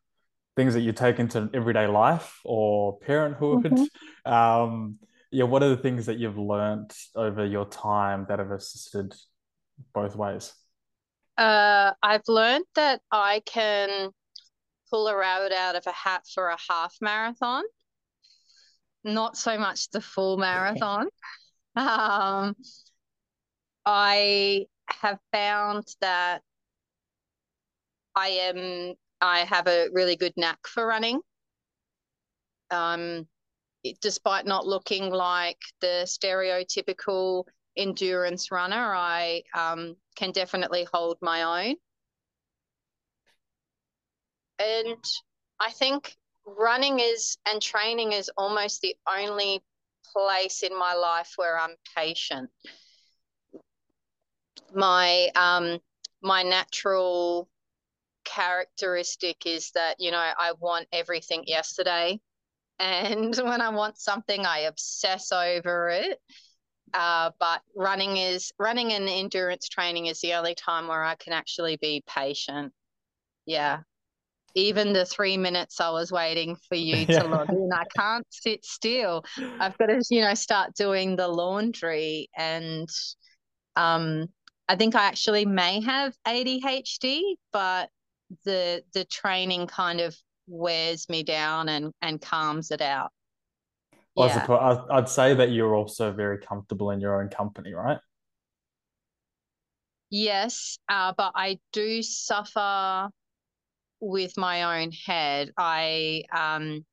things 0.55 0.73
that 0.73 0.81
you 0.81 0.93
take 0.93 1.19
into 1.19 1.49
everyday 1.53 1.87
life 1.87 2.39
or 2.43 2.97
parenthood. 2.99 3.63
Mm-hmm. 3.63 3.83
Um, 4.25 4.97
yeah, 5.29 5.43
what 5.43 5.61
are 5.61 5.69
the 5.69 5.77
things 5.77 6.07
that 6.07 6.17
you've 6.17 6.39
learned 6.39 6.91
over 7.13 7.45
your 7.45 7.65
time 7.67 8.25
that 8.27 8.39
have 8.39 8.49
assisted 8.49 9.13
both 9.93 10.15
ways? 10.15 10.51
Uh, 11.37 11.91
I've 12.01 12.27
learned 12.27 12.65
that 12.73 13.01
I 13.11 13.43
can 13.45 14.09
pull 14.89 15.07
a 15.07 15.15
rabbit 15.15 15.51
out 15.51 15.75
of 15.75 15.85
a 15.85 15.91
hat 15.91 16.23
for 16.33 16.47
a 16.47 16.57
half 16.69 16.95
marathon, 17.01 17.63
not 19.03 19.37
so 19.37 19.59
much 19.59 19.89
the 19.91 20.01
full 20.01 20.37
marathon. 20.37 21.07
um, 21.75 22.55
I 23.85 24.65
have 24.89 25.19
found 25.31 25.85
that 26.01 26.41
I 28.15 28.27
am 28.27 28.95
I 29.21 29.39
have 29.39 29.67
a 29.67 29.89
really 29.91 30.15
good 30.15 30.33
knack 30.37 30.67
for 30.67 30.85
running. 30.85 31.21
Um, 32.71 33.27
despite 34.01 34.45
not 34.45 34.65
looking 34.65 35.09
like 35.09 35.59
the 35.81 36.05
stereotypical 36.05 37.45
endurance 37.77 38.51
runner, 38.51 38.93
I 38.95 39.43
um, 39.53 39.95
can 40.15 40.31
definitely 40.31 40.87
hold 40.91 41.17
my 41.21 41.69
own. 41.69 41.75
And 44.59 45.03
I 45.59 45.71
think 45.71 46.15
running 46.45 46.99
is 46.99 47.37
and 47.47 47.61
training 47.61 48.13
is 48.13 48.31
almost 48.37 48.81
the 48.81 48.95
only 49.09 49.63
place 50.13 50.63
in 50.63 50.77
my 50.77 50.93
life 50.93 51.33
where 51.35 51.59
I'm 51.59 51.75
patient. 51.95 52.49
My 54.73 55.29
um 55.35 55.79
my 56.21 56.43
natural 56.43 57.49
characteristic 58.25 59.45
is 59.45 59.71
that 59.71 59.95
you 59.99 60.11
know 60.11 60.17
I 60.17 60.53
want 60.59 60.87
everything 60.91 61.43
yesterday 61.45 62.19
and 62.79 63.35
when 63.43 63.61
I 63.61 63.69
want 63.69 63.97
something 63.97 64.45
I 64.45 64.59
obsess 64.59 65.31
over 65.31 65.89
it 65.89 66.19
uh, 66.93 67.31
but 67.39 67.61
running 67.75 68.17
is 68.17 68.51
running 68.59 68.93
and 68.93 69.07
endurance 69.07 69.67
training 69.67 70.07
is 70.07 70.21
the 70.21 70.33
only 70.33 70.55
time 70.55 70.87
where 70.87 71.03
I 71.03 71.15
can 71.15 71.33
actually 71.33 71.77
be 71.77 72.03
patient 72.07 72.73
yeah 73.45 73.81
even 74.55 74.93
the 74.93 75.05
three 75.05 75.35
minutes 75.37 75.81
I 75.81 75.89
was 75.89 76.11
waiting 76.11 76.55
for 76.69 76.75
you 76.75 77.05
to 77.05 77.27
log 77.27 77.49
in, 77.49 77.69
I 77.73 77.83
can't 77.95 78.25
sit 78.29 78.63
still. 78.63 79.25
I've 79.59 79.77
got 79.77 79.87
to, 79.87 80.01
you 80.09 80.21
know, 80.21 80.33
start 80.33 80.73
doing 80.75 81.17
the 81.17 81.27
laundry. 81.27 82.29
And 82.37 82.87
um, 83.75 84.27
I 84.69 84.77
think 84.77 84.95
I 84.95 85.05
actually 85.05 85.45
may 85.45 85.81
have 85.81 86.15
ADHD, 86.25 87.35
but 87.51 87.89
the 88.43 88.83
the 88.93 89.05
training 89.05 89.67
kind 89.67 90.01
of 90.01 90.15
wears 90.47 91.09
me 91.09 91.23
down 91.23 91.69
and 91.69 91.91
and 92.01 92.21
calms 92.21 92.71
it 92.71 92.81
out. 92.81 93.11
Well, 94.15 94.27
yeah. 94.29 94.35
I 94.35 94.41
suppose, 94.41 94.85
I'd 94.89 95.09
say 95.09 95.33
that 95.33 95.51
you're 95.51 95.75
also 95.75 96.11
very 96.11 96.37
comfortable 96.37 96.91
in 96.91 96.99
your 97.01 97.21
own 97.21 97.29
company, 97.29 97.73
right? 97.73 97.97
Yes, 100.09 100.77
uh, 100.87 101.13
but 101.17 101.33
I 101.35 101.59
do 101.73 102.01
suffer 102.01 103.09
with 103.99 104.37
my 104.37 104.81
own 104.81 104.91
head. 104.91 105.51
I 105.57 106.23
um 106.33 106.85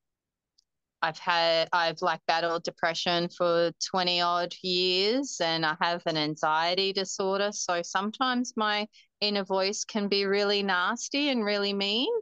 I've 1.03 1.19
had 1.19 1.69
I've 1.73 2.01
like 2.01 2.21
battled 2.27 2.62
depression 2.62 3.29
for 3.29 3.73
20 3.91 4.21
odd 4.21 4.55
years 4.62 5.41
and 5.43 5.67
I 5.67 5.77
have 5.81 6.03
an 6.07 6.17
anxiety 6.17 6.93
disorder. 6.93 7.51
So 7.53 7.83
sometimes 7.83 8.55
my 8.57 8.87
inner 9.21 9.45
voice 9.45 9.85
can 9.85 10.09
be 10.09 10.25
really 10.25 10.62
nasty 10.62 11.29
and 11.29 11.45
really 11.45 11.73
mean. 11.73 12.12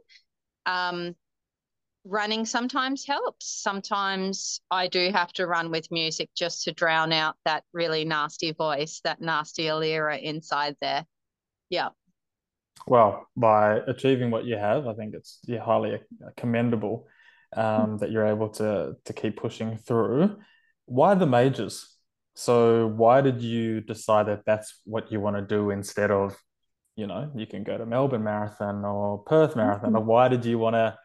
Um 0.65 1.15
running 2.03 2.47
sometimes 2.47 3.05
helps. 3.05 3.61
Sometimes 3.61 4.59
I 4.71 4.87
do 4.87 5.11
have 5.11 5.31
to 5.33 5.45
run 5.45 5.69
with 5.69 5.91
music 5.91 6.31
just 6.35 6.63
to 6.63 6.71
drown 6.71 7.13
out 7.13 7.35
that 7.45 7.63
really 7.73 8.05
nasty 8.05 8.53
voice, 8.53 9.01
that 9.03 9.21
nasty 9.21 9.65
Allirra 9.65 10.19
inside 10.19 10.75
there. 10.81 11.05
Yeah 11.69 11.89
well, 12.87 13.27
by 13.35 13.79
achieving 13.87 14.31
what 14.31 14.45
you 14.45 14.57
have, 14.57 14.87
I 14.87 14.93
think 14.93 15.13
it's 15.13 15.39
highly 15.63 15.99
commendable 16.35 17.07
um, 17.55 17.97
that 17.97 18.11
you're 18.11 18.27
able 18.27 18.49
to 18.49 18.95
to 19.05 19.13
keep 19.13 19.37
pushing 19.37 19.77
through. 19.77 20.37
Why 20.85 21.13
the 21.15 21.25
majors? 21.25 21.95
So 22.35 22.87
why 22.87 23.21
did 23.21 23.41
you 23.41 23.81
decide 23.81 24.27
that 24.27 24.45
that's 24.45 24.79
what 24.85 25.11
you 25.11 25.19
want 25.19 25.35
to 25.35 25.41
do 25.41 25.69
instead 25.69 26.11
of, 26.11 26.35
you 26.95 27.05
know, 27.05 27.29
you 27.35 27.45
can 27.45 27.63
go 27.63 27.77
to 27.77 27.85
Melbourne 27.85 28.23
Marathon 28.23 28.85
or 28.85 29.19
Perth 29.19 29.55
Marathon? 29.55 29.95
Or 29.95 30.03
why 30.03 30.27
did 30.27 30.45
you 30.45 30.57
want 30.57 30.75
to? 30.75 30.97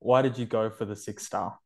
Why 0.00 0.22
did 0.22 0.36
you 0.36 0.46
go 0.46 0.70
for 0.70 0.84
the 0.84 0.96
six 0.96 1.24
star? 1.26 1.58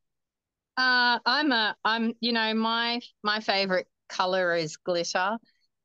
Uh, 0.76 1.18
I'm 1.26 1.50
a 1.50 1.74
I'm 1.84 2.12
you 2.20 2.32
know 2.32 2.54
my 2.54 3.00
my 3.22 3.40
favorite 3.40 3.88
color 4.08 4.54
is 4.54 4.76
glitter. 4.76 5.38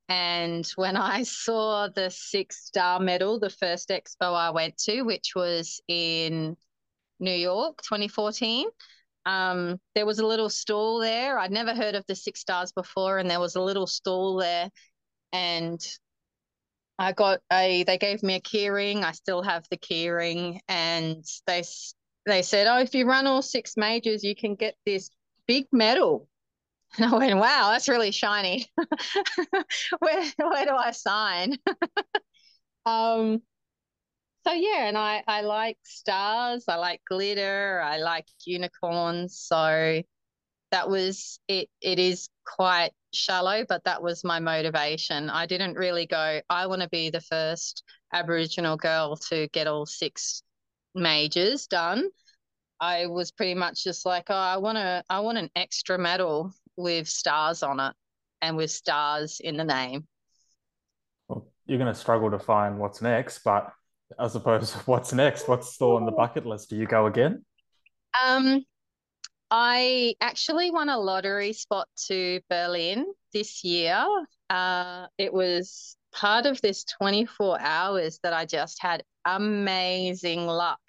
And 0.10 0.68
when 0.76 0.98
I 0.98 1.24
saw 1.24 1.88
the 1.88 2.10
six 2.10 2.66
star 2.66 3.00
medal, 3.00 3.40
the 3.40 3.50
first 3.50 3.90
expo 3.90 4.36
I 4.36 4.52
went 4.52 4.78
to, 4.80 5.02
which 5.04 5.32
was 5.36 5.82
in 5.88 6.58
New 7.20 7.34
York, 7.34 7.82
2014, 7.82 8.68
um, 9.26 9.80
there 9.96 10.06
was 10.06 10.20
a 10.20 10.26
little 10.26 10.50
stall 10.50 11.00
there. 11.00 11.40
I'd 11.40 11.52
never 11.52 11.74
heard 11.74 11.96
of 11.96 12.06
the 12.08 12.16
six 12.16 12.42
stars 12.42 12.72
before, 12.72 13.18
and 13.18 13.30
there 13.30 13.40
was 13.40 13.56
a 13.56 13.62
little 13.62 13.88
stall 13.88 14.38
there. 14.38 14.70
And 15.32 15.80
I 17.00 17.12
got 17.12 17.42
a, 17.52 17.84
they 17.84 17.98
gave 17.98 18.24
me 18.24 18.36
a 18.36 18.42
keyring. 18.42 19.04
I 19.04 19.12
still 19.14 19.42
have 19.42 19.66
the 19.70 19.78
keyring. 19.78 20.60
And 20.68 21.24
they, 21.48 21.64
they 22.26 22.42
said, 22.42 22.68
oh, 22.68 22.80
if 22.80 22.94
you 22.94 23.06
run 23.06 23.28
all 23.28 23.42
six 23.42 23.76
majors, 23.78 24.24
you 24.24 24.36
can 24.36 24.56
get 24.56 24.76
this 24.86 25.10
big 25.48 25.66
medal. 25.72 26.28
And 26.98 27.12
I 27.12 27.18
went, 27.18 27.38
wow, 27.40 27.72
that's 27.72 27.90
really 27.90 28.12
shiny. 28.12 28.68
where 30.00 30.24
where 30.38 30.66
do 30.66 30.76
I 30.76 30.92
sign? 30.92 31.58
um 32.86 33.42
so 34.46 34.52
yeah, 34.54 34.88
and 34.88 34.98
I, 34.98 35.24
I 35.28 35.42
like 35.42 35.78
stars, 35.84 36.66
I 36.68 36.76
like 36.76 37.02
glitter, 37.08 37.82
I 37.84 37.98
like 37.98 38.28
unicorns. 38.46 39.38
So 39.40 40.02
that 40.72 40.90
was 40.90 41.40
it 41.48 41.70
it 41.82 42.00
is 42.00 42.30
quite 42.46 42.92
shallow, 43.14 43.64
but 43.68 43.84
that 43.86 44.02
was 44.02 44.24
my 44.24 44.40
motivation. 44.40 45.30
I 45.30 45.46
didn't 45.46 45.76
really 45.76 46.06
go, 46.06 46.42
I 46.50 46.68
want 46.68 46.82
to 46.82 46.90
be 46.90 47.10
the 47.10 47.22
first 47.22 47.84
Aboriginal 48.12 48.76
girl 48.76 49.16
to 49.30 49.48
get 49.50 49.68
all 49.68 49.86
six 49.86 50.44
majors 50.96 51.68
done. 51.68 52.10
I 52.80 53.06
was 53.06 53.32
pretty 53.32 53.54
much 53.54 53.84
just 53.84 54.06
like, 54.06 54.26
oh, 54.30 54.36
I 54.36 54.58
want 54.58 54.78
to, 54.78 55.04
I 55.10 55.22
want 55.22 55.38
an 55.38 55.50
extra 55.56 55.98
medal 55.98 56.54
with 56.76 57.08
stars 57.08 57.64
on 57.64 57.80
it 57.80 57.94
and 58.42 58.58
with 58.58 58.72
stars 58.72 59.40
in 59.40 59.58
the 59.58 59.64
name. 59.64 60.08
Well, 61.28 61.48
you're 61.66 61.78
going 61.78 61.94
to 61.94 61.98
struggle 61.98 62.32
to 62.32 62.40
find 62.40 62.80
what's 62.80 63.02
next, 63.02 63.40
but 63.44 63.72
I 64.20 64.28
suppose 64.28 64.72
what's 64.86 65.14
next? 65.14 65.48
What's 65.48 65.74
still 65.74 65.96
on 65.96 66.06
the 66.06 66.12
bucket 66.12 66.46
list? 66.46 66.70
Do 66.70 66.76
you 66.76 66.86
go 66.86 67.08
again? 67.08 67.46
Um, 68.24 68.64
I 69.52 70.16
actually 70.22 70.72
won 70.72 70.90
a 70.90 70.98
lottery 70.98 71.54
spot 71.54 71.88
to 72.08 72.42
Berlin 72.50 73.06
this 73.34 73.64
year. 73.64 74.06
Uh, 74.50 75.08
it 75.18 75.34
was 75.34 75.96
part 76.12 76.46
of 76.46 76.62
this 76.62 76.84
24 76.86 77.60
hours 77.60 78.20
that 78.24 78.34
I 78.34 78.46
just 78.46 78.82
had 78.82 79.04
amazing 79.26 80.46
luck. 80.48 80.80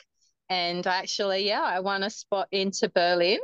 And 0.48 0.86
actually, 0.86 1.46
yeah, 1.46 1.62
I 1.62 1.80
won 1.80 2.02
a 2.02 2.10
spot 2.10 2.48
into 2.52 2.88
Berlin. 2.88 3.38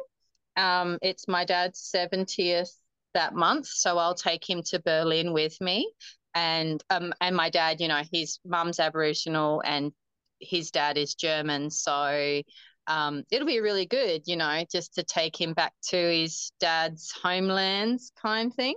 Um, 0.56 0.98
it's 1.02 1.26
my 1.28 1.44
dad's 1.44 1.90
70th 1.94 2.72
that 3.14 3.34
month, 3.34 3.66
so 3.66 3.98
I'll 3.98 4.14
take 4.14 4.48
him 4.48 4.62
to 4.64 4.80
Berlin 4.80 5.32
with 5.32 5.60
me. 5.60 5.90
And 6.34 6.82
um, 6.90 7.12
and 7.20 7.34
my 7.34 7.50
dad, 7.50 7.80
you 7.80 7.88
know, 7.88 8.02
his 8.12 8.38
mum's 8.44 8.80
Aboriginal 8.80 9.62
and 9.64 9.92
his 10.38 10.70
dad 10.70 10.96
is 10.96 11.14
German, 11.14 11.70
so 11.70 12.42
um, 12.86 13.24
it'll 13.30 13.46
be 13.46 13.60
really 13.60 13.86
good, 13.86 14.22
you 14.26 14.36
know, 14.36 14.64
just 14.70 14.94
to 14.94 15.02
take 15.02 15.40
him 15.40 15.52
back 15.54 15.72
to 15.88 15.96
his 15.96 16.52
dad's 16.60 17.12
homelands 17.12 18.12
kind 18.20 18.50
of 18.50 18.56
thing. 18.56 18.74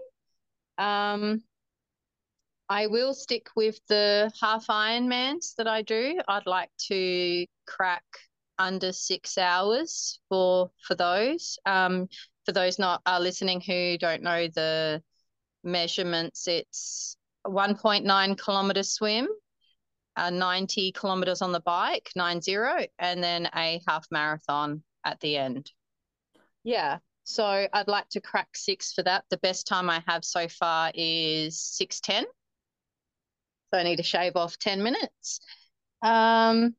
Um, 0.77 1.43
I 2.69 2.87
will 2.87 3.13
stick 3.13 3.47
with 3.55 3.79
the 3.87 4.31
half 4.41 4.67
Ironmans 4.67 5.55
that 5.55 5.67
I 5.67 5.81
do. 5.81 6.19
I'd 6.27 6.47
like 6.47 6.71
to 6.87 7.45
crack 7.67 8.03
under 8.57 8.91
six 8.91 9.37
hours 9.37 10.19
for 10.29 10.71
for 10.87 10.95
those. 10.95 11.57
Um, 11.65 12.07
for 12.45 12.51
those 12.51 12.77
not 12.77 13.01
uh, 13.05 13.19
listening 13.19 13.61
who 13.61 13.97
don't 13.97 14.21
know 14.21 14.47
the 14.47 15.01
measurements, 15.63 16.47
it's 16.47 17.17
1.9 17.45 18.37
kilometer 18.37 18.83
swim, 18.83 19.27
uh, 20.15 20.29
90 20.29 20.91
kilometers 20.91 21.41
on 21.41 21.51
the 21.51 21.59
bike, 21.61 22.09
nine 22.15 22.41
zero, 22.41 22.85
and 22.99 23.23
then 23.23 23.49
a 23.55 23.81
half 23.87 24.07
marathon 24.11 24.83
at 25.03 25.19
the 25.19 25.37
end. 25.37 25.71
Yeah. 26.63 26.99
So 27.25 27.67
I'd 27.71 27.87
like 27.87 28.09
to 28.09 28.21
crack 28.21 28.49
six 28.55 28.93
for 28.93 29.03
that. 29.03 29.23
The 29.29 29.37
best 29.37 29.65
time 29.65 29.89
I 29.89 30.03
have 30.07 30.25
so 30.25 30.47
far 30.47 30.91
is 30.93 31.61
610. 31.61 32.25
So 33.73 33.79
I 33.79 33.83
need 33.83 33.95
to 33.95 34.03
shave 34.03 34.35
off 34.35 34.57
10 34.59 34.83
minutes. 34.83 35.39
Um, 36.01 36.75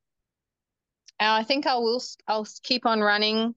I 1.19 1.45
think 1.45 1.67
I 1.67 1.77
will 1.77 2.03
I'll 2.29 2.47
keep 2.63 2.87
on 2.87 3.01
running 3.01 3.55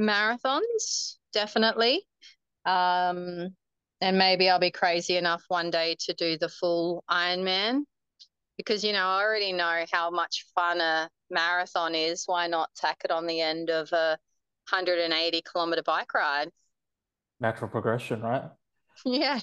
marathons, 0.00 1.16
definitely. 1.32 2.06
Um, 2.64 3.54
and 4.00 4.18
maybe 4.18 4.48
I'll 4.48 4.58
be 4.58 4.70
crazy 4.70 5.16
enough 5.16 5.44
one 5.48 5.70
day 5.70 5.96
to 6.00 6.14
do 6.14 6.38
the 6.38 6.48
full 6.48 7.04
Ironman 7.10 7.82
because 8.56 8.84
you 8.84 8.92
know 8.92 9.06
I 9.06 9.22
already 9.22 9.52
know 9.52 9.84
how 9.90 10.10
much 10.10 10.44
fun 10.54 10.80
a 10.80 11.08
marathon 11.30 11.94
is. 11.94 12.24
Why 12.26 12.46
not 12.46 12.70
tack 12.76 12.98
it 13.04 13.10
on 13.10 13.26
the 13.26 13.40
end 13.40 13.70
of 13.70 13.90
a 13.92 14.18
180 14.70 15.42
kilometer 15.50 15.82
bike 15.82 16.12
ride? 16.14 16.50
Natural 17.40 17.70
progression, 17.70 18.20
right? 18.20 18.44
Yeah, 19.04 19.38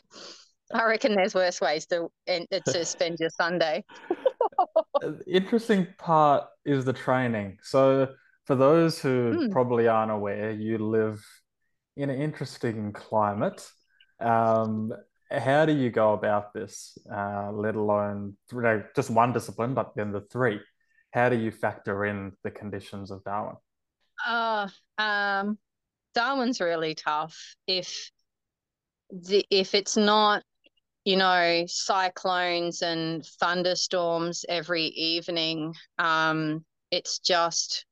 I 0.73 0.83
reckon 0.83 1.15
there's 1.15 1.33
worse 1.33 1.61
ways 1.61 1.85
to 1.85 2.09
to 2.27 2.85
spend 2.85 3.17
your 3.21 3.29
Sunday. 3.29 3.85
Interesting 5.25 5.87
part 5.97 6.43
is 6.65 6.83
the 6.83 6.91
training. 6.91 7.57
So 7.61 8.09
for 8.45 8.55
those 8.55 8.99
who 8.99 9.33
mm. 9.33 9.51
probably 9.51 9.87
aren't 9.87 10.11
aware, 10.11 10.51
you 10.51 10.77
live 10.77 11.25
in 11.95 12.09
an 12.09 12.19
interesting 12.19 12.91
climate. 12.91 13.65
Um, 14.19 14.93
how 15.31 15.65
do 15.65 15.73
you 15.73 15.89
go 15.89 16.13
about 16.13 16.53
this, 16.53 16.97
uh, 17.11 17.51
let 17.51 17.75
alone 17.75 18.37
you 18.51 18.61
know, 18.61 18.83
just 18.95 19.09
one 19.09 19.33
discipline, 19.33 19.73
but 19.73 19.93
then 19.95 20.11
the 20.11 20.21
three? 20.21 20.59
How 21.11 21.29
do 21.29 21.37
you 21.37 21.51
factor 21.51 22.05
in 22.05 22.33
the 22.43 22.51
conditions 22.51 23.11
of 23.11 23.23
Darwin? 23.23 23.55
Uh, 24.25 24.67
um, 24.97 25.57
Darwin's 26.13 26.61
really 26.61 26.95
tough. 26.95 27.37
If 27.67 28.11
the, 29.11 29.45
if 29.49 29.73
it's 29.73 29.97
not, 29.97 30.43
you 31.03 31.17
know, 31.17 31.65
cyclones 31.67 32.81
and 32.81 33.25
thunderstorms 33.39 34.45
every 34.47 34.85
evening, 34.85 35.73
um, 35.97 36.65
it's 36.91 37.19
just 37.19 37.85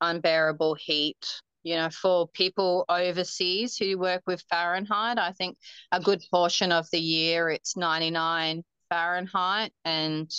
unbearable 0.00 0.74
heat 0.74 1.40
you 1.66 1.74
know, 1.74 1.90
for 1.90 2.28
people 2.28 2.84
overseas 2.88 3.76
who 3.76 3.98
work 3.98 4.22
with 4.24 4.44
Fahrenheit, 4.48 5.18
I 5.18 5.32
think 5.32 5.58
a 5.90 5.98
good 5.98 6.22
portion 6.30 6.70
of 6.70 6.88
the 6.92 7.00
year 7.00 7.50
it's 7.50 7.76
99 7.76 8.62
Fahrenheit 8.88 9.72
and 9.84 10.30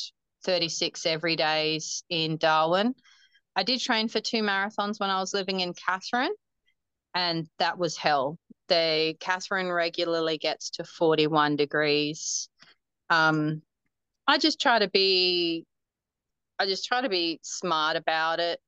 36 0.45 1.05
every 1.05 1.35
days 1.35 2.05
in 2.09 2.37
Darwin. 2.37 2.95
I 3.57 3.63
did 3.63 3.81
train 3.81 4.07
for 4.07 4.21
two 4.21 4.41
marathons 4.41 5.01
when 5.01 5.09
I 5.09 5.19
was 5.19 5.33
living 5.33 5.59
in 5.59 5.73
Katherine, 5.73 6.33
and 7.13 7.49
that 7.59 7.77
was 7.77 7.97
hell. 7.97 8.39
The 8.69 9.17
Katherine 9.19 9.69
regularly 9.69 10.37
gets 10.37 10.69
to 10.71 10.85
41 10.85 11.57
degrees. 11.57 12.47
Um, 13.09 13.63
I 14.25 14.37
just 14.37 14.61
try 14.61 14.79
to 14.79 14.89
be, 14.89 15.65
I 16.57 16.67
just 16.67 16.85
try 16.85 17.01
to 17.01 17.09
be 17.09 17.41
smart 17.43 17.97
about 17.97 18.39
it. 18.39 18.61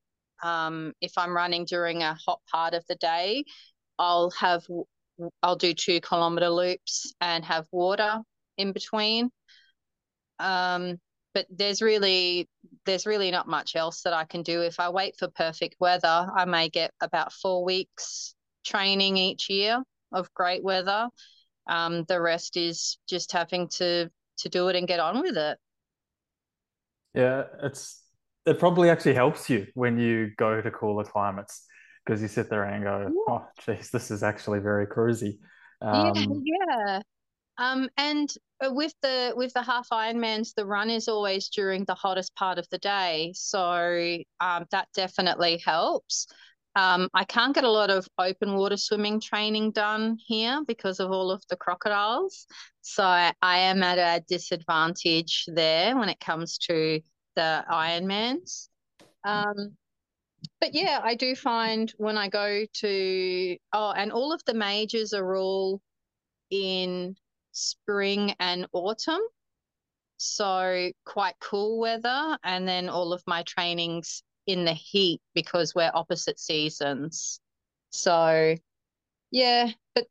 Um, 0.43 0.93
if 1.01 1.17
I'm 1.17 1.35
running 1.35 1.65
during 1.65 2.03
a 2.03 2.15
hot 2.25 2.39
part 2.51 2.73
of 2.73 2.83
the 2.87 2.95
day, 2.95 3.45
I'll 3.97 4.31
have 4.31 4.65
I'll 5.43 5.55
do 5.57 5.73
two 5.73 5.99
kilometer 6.01 6.49
loops 6.49 7.13
and 7.21 7.43
have 7.45 7.65
water 7.71 8.21
in 8.57 8.71
between. 8.71 9.31
Um, 10.39 10.99
but 11.33 11.45
there's 11.49 11.81
really 11.81 12.47
there's 12.85 13.05
really 13.05 13.31
not 13.31 13.47
much 13.47 13.75
else 13.75 14.01
that 14.03 14.13
I 14.13 14.25
can 14.25 14.41
do. 14.43 14.61
If 14.61 14.79
I 14.79 14.89
wait 14.89 15.15
for 15.17 15.27
perfect 15.27 15.75
weather, 15.79 16.27
I 16.35 16.45
may 16.45 16.69
get 16.69 16.91
about 17.01 17.33
four 17.33 17.63
weeks 17.63 18.33
training 18.65 19.17
each 19.17 19.49
year 19.49 19.83
of 20.11 20.33
great 20.33 20.63
weather. 20.63 21.09
Um, 21.67 22.03
the 22.05 22.19
rest 22.19 22.57
is 22.57 22.97
just 23.07 23.31
having 23.31 23.67
to 23.77 24.09
to 24.39 24.49
do 24.49 24.69
it 24.69 24.75
and 24.75 24.87
get 24.87 24.99
on 24.99 25.21
with 25.21 25.37
it. 25.37 25.57
Yeah, 27.13 27.43
it's 27.63 28.03
it 28.49 28.59
probably 28.59 28.89
actually 28.89 29.13
helps 29.13 29.49
you 29.49 29.67
when 29.75 29.97
you 29.97 30.31
go 30.37 30.61
to 30.61 30.71
cooler 30.71 31.03
climates 31.03 31.65
because 32.05 32.21
you 32.21 32.27
sit 32.27 32.49
there 32.49 32.63
and 32.63 32.83
go, 32.83 33.01
yeah. 33.01 33.33
oh, 33.33 33.45
geez, 33.65 33.91
this 33.91 34.09
is 34.09 34.23
actually 34.23 34.59
very 34.59 34.87
cruisy. 34.87 35.37
Um, 35.81 36.43
yeah, 36.43 36.65
yeah. 36.87 37.01
Um, 37.59 37.89
and 37.97 38.29
uh, 38.65 38.71
with 38.73 38.93
the 39.01 39.33
with 39.35 39.53
the 39.53 39.61
half 39.61 39.89
Ironmans, 39.89 40.53
the 40.55 40.65
run 40.65 40.89
is 40.89 41.07
always 41.07 41.49
during 41.49 41.83
the 41.85 41.93
hottest 41.93 42.33
part 42.35 42.57
of 42.57 42.67
the 42.69 42.77
day, 42.77 43.33
so 43.35 44.17
um, 44.39 44.65
that 44.71 44.87
definitely 44.95 45.61
helps. 45.63 46.27
Um, 46.75 47.09
I 47.13 47.25
can't 47.25 47.53
get 47.53 47.65
a 47.65 47.69
lot 47.69 47.89
of 47.89 48.07
open 48.17 48.55
water 48.55 48.77
swimming 48.77 49.19
training 49.19 49.71
done 49.71 50.17
here 50.25 50.61
because 50.65 51.01
of 51.01 51.11
all 51.11 51.31
of 51.31 51.43
the 51.49 51.57
crocodiles, 51.57 52.47
so 52.81 53.03
I, 53.03 53.33
I 53.41 53.57
am 53.57 53.83
at 53.83 53.97
a 53.97 54.23
disadvantage 54.27 55.43
there 55.47 55.97
when 55.97 56.07
it 56.07 56.19
comes 56.21 56.57
to 56.69 57.01
the 57.39 57.63
Ironmans. 57.71 58.67
Um, 59.23 59.77
but 60.59 60.73
yeah, 60.73 60.99
I 61.01 61.15
do 61.15 61.35
find 61.35 61.89
when 61.97 62.17
I 62.17 62.27
go 62.27 62.65
to 62.65 63.57
oh, 63.71 63.91
and 63.95 64.11
all 64.11 64.33
of 64.33 64.43
the 64.45 64.53
majors 64.53 65.13
are 65.13 65.35
all 65.37 65.81
in 66.49 67.15
spring 67.53 68.35
and 68.39 68.67
autumn, 68.73 69.21
so 70.17 70.91
quite 71.05 71.35
cool 71.39 71.79
weather, 71.79 72.37
and 72.43 72.67
then 72.67 72.89
all 72.89 73.13
of 73.13 73.23
my 73.25 73.43
trainings 73.43 74.21
in 74.47 74.65
the 74.65 74.73
heat 74.73 75.21
because 75.33 75.73
we're 75.73 75.91
opposite 75.93 76.39
seasons. 76.39 77.39
So 77.91 78.55
yeah, 79.31 79.71
but 79.95 80.07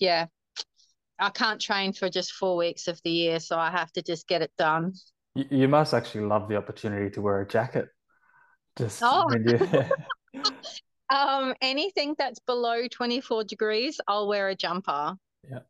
yeah, 0.00 0.26
I 1.18 1.30
can't 1.30 1.60
train 1.60 1.92
for 1.92 2.08
just 2.08 2.32
four 2.32 2.56
weeks 2.56 2.86
of 2.86 3.00
the 3.02 3.10
year, 3.10 3.40
so 3.40 3.58
I 3.58 3.70
have 3.72 3.90
to 3.94 4.02
just 4.02 4.28
get 4.28 4.42
it 4.42 4.52
done. 4.56 4.94
You, 5.34 5.44
you 5.50 5.68
must 5.68 5.94
actually 5.94 6.22
love 6.22 6.48
the 6.48 6.56
opportunity 6.56 7.10
to 7.10 7.22
wear 7.22 7.40
a 7.40 7.48
jacket. 7.48 7.88
Just 8.76 9.02
oh. 9.02 9.28
you... 9.32 10.42
um, 11.14 11.54
anything 11.60 12.14
that's 12.18 12.40
below 12.40 12.86
24 12.88 13.44
degrees, 13.44 14.00
I'll 14.08 14.28
wear 14.28 14.48
a 14.48 14.54
jumper. 14.54 15.14
Yeah. 15.48 15.60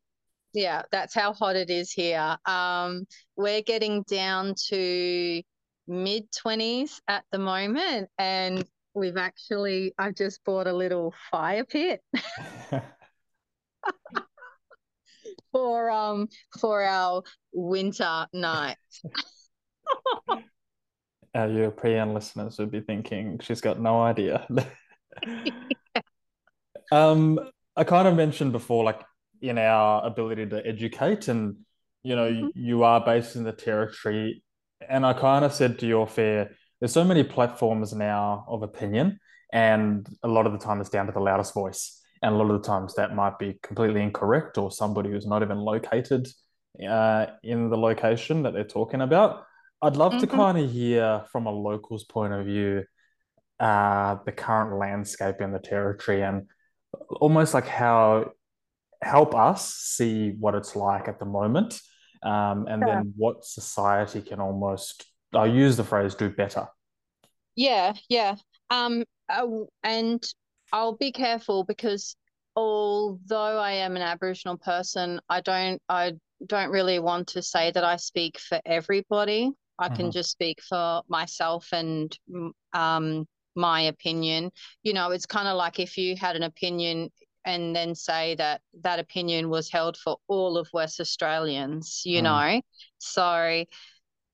Yeah, 0.55 0.83
that's 0.91 1.15
how 1.15 1.33
hot 1.33 1.57
it 1.57 1.71
is 1.71 1.91
here. 1.91 2.37
Um, 2.45 3.07
we're 3.37 3.63
getting 3.63 4.03
down 4.03 4.55
to 4.69 5.43
mid 5.89 6.25
20s 6.33 7.01
at 7.09 7.25
the 7.33 7.39
moment, 7.39 8.11
and 8.19 8.65
we've 8.95 9.17
actually, 9.17 9.95
I 9.99 10.11
just 10.11 10.45
bought 10.45 10.67
a 10.67 10.73
little 10.73 11.15
fire 11.31 11.65
pit. 11.65 12.03
for 15.53 15.91
um 15.91 16.29
for 16.59 16.83
our 16.83 17.23
winter 17.53 18.27
nights. 18.33 19.03
Our 21.35 21.49
European 21.49 22.13
listeners 22.13 22.59
would 22.59 22.71
be 22.71 22.81
thinking 22.81 23.39
she's 23.41 23.63
got 23.63 23.81
no 23.81 24.03
idea. 24.03 24.47
um, 26.93 27.41
I 27.75 27.85
kind 27.85 28.07
of 28.07 28.15
mentioned 28.17 28.53
before, 28.53 28.85
like 28.85 29.01
in 29.41 29.57
our 29.57 30.05
ability 30.07 30.47
to 30.47 30.67
educate, 30.67 31.29
and 31.29 31.57
you 32.03 32.17
know, 32.17 32.31
mm-hmm. 32.31 32.49
you 32.55 32.83
are 32.83 33.03
based 33.03 33.37
in 33.37 33.45
the 33.45 33.53
territory, 33.53 34.43
and 34.87 35.07
I 35.07 35.15
kind 35.15 35.45
of 35.45 35.55
said 35.55 35.79
to 35.79 35.87
your 35.87 36.07
fair, 36.07 36.51
there's 36.81 36.93
so 36.93 37.05
many 37.05 37.25
platforms 37.25 37.95
now 37.95 38.45
of 38.47 38.63
opinion, 38.63 39.19
and 39.53 40.07
a 40.23 40.29
lot 40.29 40.47
of 40.47 40.53
the 40.53 40.59
time 40.59 40.81
it's 40.81 40.91
down 40.91 41.07
to 41.07 41.13
the 41.13 41.21
loudest 41.21 41.55
voice. 41.55 41.99
And 42.25 42.35
a 42.35 42.39
lot 42.39 42.51
of 42.53 42.63
the 42.63 42.67
times 42.67 42.95
that 42.95 43.17
might 43.17 43.39
be 43.39 43.59
completely 43.63 44.03
incorrect, 44.03 44.59
or 44.59 44.71
somebody 44.71 45.11
who's 45.11 45.27
not 45.27 45.43
even 45.43 45.59
located 45.59 46.29
uh, 46.87 47.27
in 47.43 47.69
the 47.69 47.77
location 47.77 48.43
that 48.43 48.53
they're 48.55 48.65
talking 48.65 49.01
about. 49.01 49.45
I'd 49.83 49.97
love 49.97 50.13
mm-hmm. 50.13 50.21
to 50.21 50.27
kind 50.29 50.59
of 50.59 50.71
hear 50.71 51.25
from 51.33 51.47
a 51.47 51.51
local's 51.51 52.05
point 52.05 52.33
of 52.33 52.47
view 52.47 52.85
uh, 53.59 54.17
the 54.25 54.33
current 54.33 54.79
landscape 54.79 55.41
in 55.41 55.53
the 55.53 55.59
territory 55.59 56.23
and 56.23 56.47
almost 57.21 57.55
like 57.55 57.67
how 57.67 58.33
help 59.03 59.35
us 59.35 59.75
see 59.75 60.31
what 60.39 60.55
it's 60.55 60.77
like 60.77 61.09
at 61.09 61.19
the 61.19 61.25
moment 61.25 61.81
um, 62.23 62.67
and 62.69 62.83
yeah. 62.87 62.95
then 62.95 63.15
what 63.17 63.45
society 63.45 64.21
can 64.21 64.41
almost 64.41 65.07
i 65.35 65.47
use 65.47 65.77
the 65.77 65.85
phrase 65.85 66.15
do 66.15 66.29
better 66.29 66.67
yeah 67.57 67.93
yeah 68.09 68.37
um 68.71 69.03
uh, 69.29 69.47
and 69.83 70.23
i'll 70.73 70.97
be 70.97 71.11
careful 71.11 71.65
because 71.65 72.17
although 72.55 73.59
i 73.59 73.73
am 73.73 73.97
an 73.97 74.03
aboriginal 74.03 74.57
person 74.57 75.21
i 75.29 75.41
don't 75.41 75.81
i 75.89 76.13
don't 76.47 76.71
really 76.71 76.99
want 76.99 77.29
to 77.29 77.43
say 77.43 77.71
that 77.71 77.85
i 77.85 77.97
speak 77.97 78.39
for 78.39 78.61
everybody 78.67 79.51
i 79.83 79.87
mm-hmm. 79.87 79.97
can 79.97 80.11
just 80.11 80.31
speak 80.31 80.61
for 80.63 81.03
myself 81.09 81.69
and 81.73 82.19
um 82.73 83.27
my 83.55 83.83
opinion 83.83 84.51
you 84.83 84.95
know 84.95 85.11
it's 85.11 85.27
kind 85.27 85.47
of 85.49 85.57
like 85.57 85.79
if 85.79 85.99
you 85.99 86.17
had 86.17 86.37
an 86.37 86.43
opinion 86.43 87.11
and 87.45 87.75
then 87.75 87.95
say 87.95 88.35
that 88.37 88.61
that 88.83 88.99
opinion 88.99 89.49
was 89.49 89.71
held 89.71 89.97
for 89.97 90.17
all 90.29 90.57
of 90.57 90.69
West 90.73 91.01
Australians, 91.01 92.03
you 92.05 92.21
mm. 92.21 92.25
know. 92.25 92.61
So 92.99 93.65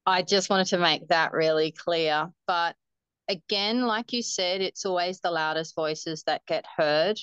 I 0.07 0.23
just 0.23 0.51
wanted 0.51 0.67
to 0.69 0.79
make 0.79 1.09
that 1.09 1.33
really 1.33 1.73
clear. 1.73 2.31
But 2.47 2.77
again, 3.29 3.83
like 3.83 4.13
you 4.13 4.23
said, 4.23 4.61
it's 4.61 4.85
always 4.85 5.21
the 5.21 5.31
loudest 5.31 5.75
voices 5.75 6.23
that 6.25 6.47
get 6.47 6.65
heard. 6.77 7.19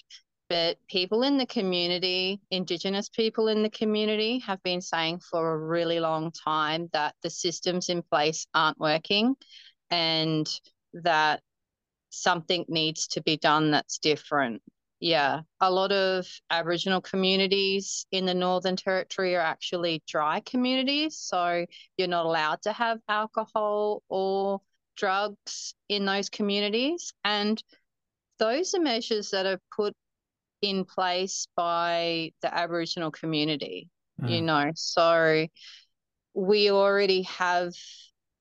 But 0.48 0.78
people 0.88 1.24
in 1.24 1.38
the 1.38 1.46
community, 1.48 2.40
Indigenous 2.52 3.10
people 3.10 3.48
in 3.48 3.64
the 3.64 3.70
community, 3.70 4.40
have 4.40 4.62
been 4.62 4.82
saying 4.82 5.20
for 5.20 5.54
a 5.54 5.58
really 5.58 6.00
long 6.00 6.32
time 6.32 6.90
that 6.94 7.16
the 7.24 7.30
systems 7.30 7.90
in 7.90 8.04
place 8.04 8.46
aren't 8.54 8.80
working 8.80 9.36
and 9.90 10.48
that 10.94 11.42
something 12.10 12.66
needs 12.68 13.08
to 13.08 13.22
be 13.22 13.38
done 13.38 13.72
that's 13.72 13.98
different. 13.98 14.62
Yeah, 15.00 15.42
a 15.60 15.70
lot 15.70 15.92
of 15.92 16.28
Aboriginal 16.50 17.02
communities 17.02 18.06
in 18.12 18.26
the 18.26 18.34
Northern 18.34 18.76
Territory 18.76 19.36
are 19.36 19.42
actually 19.42 20.02
dry 20.08 20.40
communities. 20.40 21.18
So 21.18 21.66
you're 21.98 22.08
not 22.08 22.26
allowed 22.26 22.62
to 22.64 22.72
have 22.72 23.00
alcohol 23.10 24.04
or 24.10 24.62
drugs 24.96 25.76
in 25.90 26.06
those 26.06 26.30
communities. 26.30 27.14
And 27.24 27.62
those 28.40 28.74
are 28.74 28.80
measures 28.80 29.32
that 29.32 29.46
are 29.46 29.60
put 29.76 29.94
in 30.70 30.86
place 30.86 31.48
by 31.56 32.32
the 32.42 32.54
Aboriginal 32.54 33.12
community, 33.12 33.90
mm. 34.22 34.30
you 34.30 34.42
know. 34.42 34.72
So 34.76 35.48
we 36.34 36.72
already 36.72 37.24
have 37.24 37.74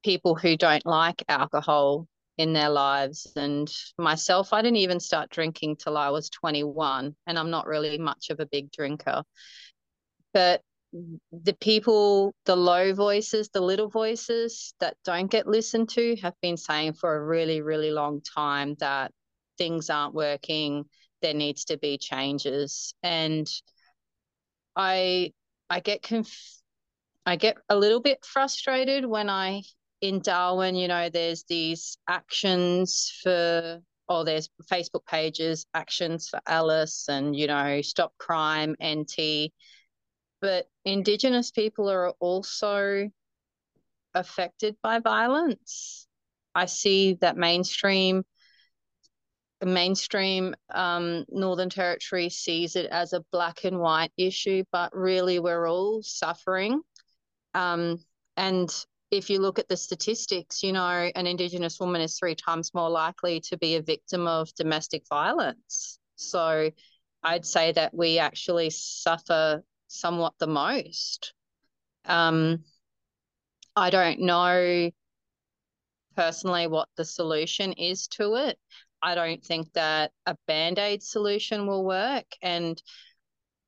people 0.03 0.35
who 0.35 0.57
don't 0.57 0.85
like 0.87 1.23
alcohol 1.29 2.07
in 2.37 2.53
their 2.53 2.71
lives. 2.71 3.31
And 3.37 3.73
myself, 3.99 4.53
I 4.53 4.63
didn't 4.63 4.79
even 4.79 5.01
start 5.01 5.31
drinking 5.31 5.77
till 5.77 5.97
I 5.97 6.11
was 6.11 6.31
21, 6.31 7.15
and 7.27 7.39
I'm 7.39 7.51
not 7.51 7.67
really 7.67 7.99
much 7.99 8.31
of 8.31 8.41
a 8.41 8.47
big 8.47 8.71
drinker. 8.71 9.23
But 10.33 10.63
the 11.33 11.57
people, 11.61 12.35
the 12.45 12.57
low 12.57 12.93
voices, 12.95 13.49
the 13.49 13.61
little 13.61 13.89
voices 13.89 14.75
that 14.81 14.97
don't 15.05 15.31
get 15.31 15.47
listened 15.47 15.89
to 15.91 16.17
have 16.17 16.35
been 16.41 16.57
saying 16.57 16.95
for 16.95 17.15
a 17.15 17.25
really, 17.25 17.63
really 17.63 17.91
long 17.91 18.21
time 18.21 18.77
that 18.79 19.13
things 19.59 19.91
aren't 19.91 20.15
working. 20.15 20.85
There 21.25 21.33
needs 21.33 21.65
to 21.67 21.79
be 21.79 21.97
changes. 21.97 22.95
And 23.03 23.49
I 24.77 25.33
I 25.71 25.81
get 25.81 26.03
conf- 26.03 26.61
I 27.25 27.37
get 27.37 27.57
a 27.71 27.77
little 27.77 28.01
bit 28.01 28.25
frustrated 28.27 29.07
when 29.07 29.31
I 29.31 29.63
in 30.03 30.21
Darwin, 30.21 30.75
you 30.75 30.87
know, 30.87 31.09
there's 31.09 31.45
these 31.45 31.97
actions 32.07 33.11
for, 33.23 33.81
or 34.07 34.25
there's 34.27 34.51
Facebook 34.71 35.07
pages, 35.07 35.65
actions 35.73 36.29
for 36.29 36.41
Alice 36.47 37.09
and, 37.09 37.35
you 37.35 37.47
know, 37.47 37.81
Stop 37.81 38.13
Crime, 38.19 38.77
NT. 38.83 39.51
But 40.43 40.67
Indigenous 40.85 41.51
people 41.51 41.89
are 41.89 42.11
also 42.21 43.09
affected 44.15 44.77
by 44.83 44.99
violence. 44.99 46.07
I 46.55 46.67
see 46.67 47.15
that 47.23 47.39
mainstream 47.39 48.25
mainstream 49.67 50.55
um, 50.71 51.25
Northern 51.29 51.71
Territory 51.71 52.29
sees 52.29 52.77
it 52.77 52.87
as 52.87 53.13
a 53.13 53.25
black 53.33 53.65
and 53.65 53.79
white 53.79 54.13
issue, 54.17 54.65
but 54.73 54.97
really 54.97 55.39
we're 55.39 55.69
all 55.69 56.03
suffering. 56.03 56.81
Um, 57.55 57.99
and 58.37 58.69
if 59.11 59.31
you 59.31 59.39
look 59.39 59.59
at 59.59 59.69
the 59.69 59.77
statistics, 59.77 60.63
you 60.63 60.73
know, 60.73 61.11
an 61.15 61.27
Indigenous 61.27 61.79
woman 61.79 62.01
is 62.01 62.19
three 62.19 62.35
times 62.35 62.75
more 62.75 62.91
likely 62.91 63.41
to 63.41 63.57
be 63.57 63.77
a 63.77 63.83
victim 63.83 64.27
of 64.27 64.53
domestic 64.55 65.05
violence. 65.09 65.99
So 66.17 66.71
I'd 67.23 67.47
say 67.47 67.73
that 67.73 67.95
we 67.95 68.19
actually 68.19 68.71
suffer 68.71 69.63
somewhat 69.89 70.35
the 70.39 70.47
most. 70.47 71.33
Um, 72.07 72.65
I 73.77 73.91
don't 73.91 74.21
know 74.21 74.91
personally 76.17 76.67
what 76.67 76.89
the 76.97 77.05
solution 77.05 77.73
is 77.73 78.09
to 78.09 78.35
it. 78.35 78.59
I 79.05 79.15
don't 79.15 79.45
think 79.45 79.71
that 79.75 80.13
a 80.25 80.35
band 80.47 80.79
aid 80.79 81.03
solution 81.03 81.67
will 81.67 81.85
work. 81.85 82.25
And 82.41 82.83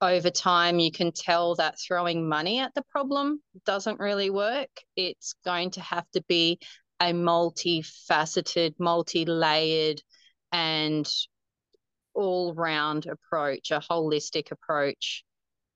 over 0.01 0.31
time 0.31 0.79
you 0.79 0.91
can 0.91 1.13
tell 1.13 1.55
that 1.57 1.79
throwing 1.79 2.27
money 2.27 2.59
at 2.61 2.73
the 2.75 2.83
problem 2.91 3.43
doesn't 3.67 4.01
really 4.01 4.31
work. 4.31 4.71
It's 4.97 5.35
going 5.45 5.73
to 5.73 5.83
have 5.83 6.11
to 6.13 6.25
be 6.27 6.59
a 7.01 7.13
multifaceted, 7.13 8.77
multi-layered 8.79 10.01
and 10.53 11.07
all-round 12.15 13.07
approach, 13.07 13.71
a 13.73 13.81
holistic 13.81 14.53
approach. 14.53 15.23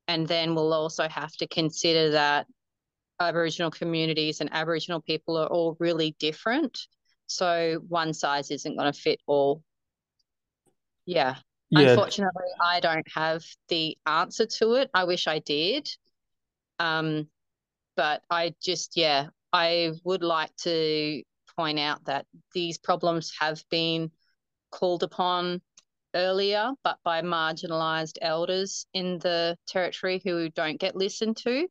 And 0.09 0.27
then 0.27 0.55
we'll 0.55 0.73
also 0.73 1.07
have 1.07 1.33
to 1.33 1.47
consider 1.47 2.13
that 2.13 2.47
Aboriginal 3.21 3.71
communities 3.71 4.41
and 4.41 4.49
Aboriginal 4.55 5.03
people 5.03 5.37
are 5.37 5.49
all 5.49 5.77
really 5.79 6.17
different. 6.19 6.79
So 7.31 7.81
one 7.89 8.13
size 8.13 8.51
isn't 8.51 8.77
going 8.77 8.93
to 8.93 8.99
fit 8.99 9.21
all. 9.27 9.63
Yeah. 11.07 11.37
Yeah. 11.71 11.91
Unfortunately, 11.91 12.49
I 12.61 12.81
don't 12.81 13.07
have 13.15 13.45
the 13.69 13.97
answer 14.05 14.47
to 14.47 14.75
it. 14.75 14.91
I 14.93 15.05
wish 15.05 15.29
I 15.29 15.39
did. 15.39 15.89
Um, 16.81 17.29
but 17.97 18.23
I 18.29 18.55
just, 18.61 18.97
yeah, 18.97 19.29
I 19.53 19.93
would 20.03 20.25
like 20.25 20.55
to 20.63 21.23
point 21.57 21.79
out 21.79 22.05
that 22.07 22.27
these 22.53 22.79
problems 22.79 23.33
have 23.39 23.63
been 23.71 24.11
called 24.73 25.05
upon 25.05 25.63
earlier, 26.13 26.73
but 26.83 26.99
by 27.05 27.23
marginalised 27.23 28.19
elders 28.21 28.87
in 28.93 29.21
the 29.21 29.57
territory 29.69 30.21
who 30.25 30.49
don't 30.49 30.81
get 30.81 30.97
listened 30.97 31.37
to. 31.37 31.69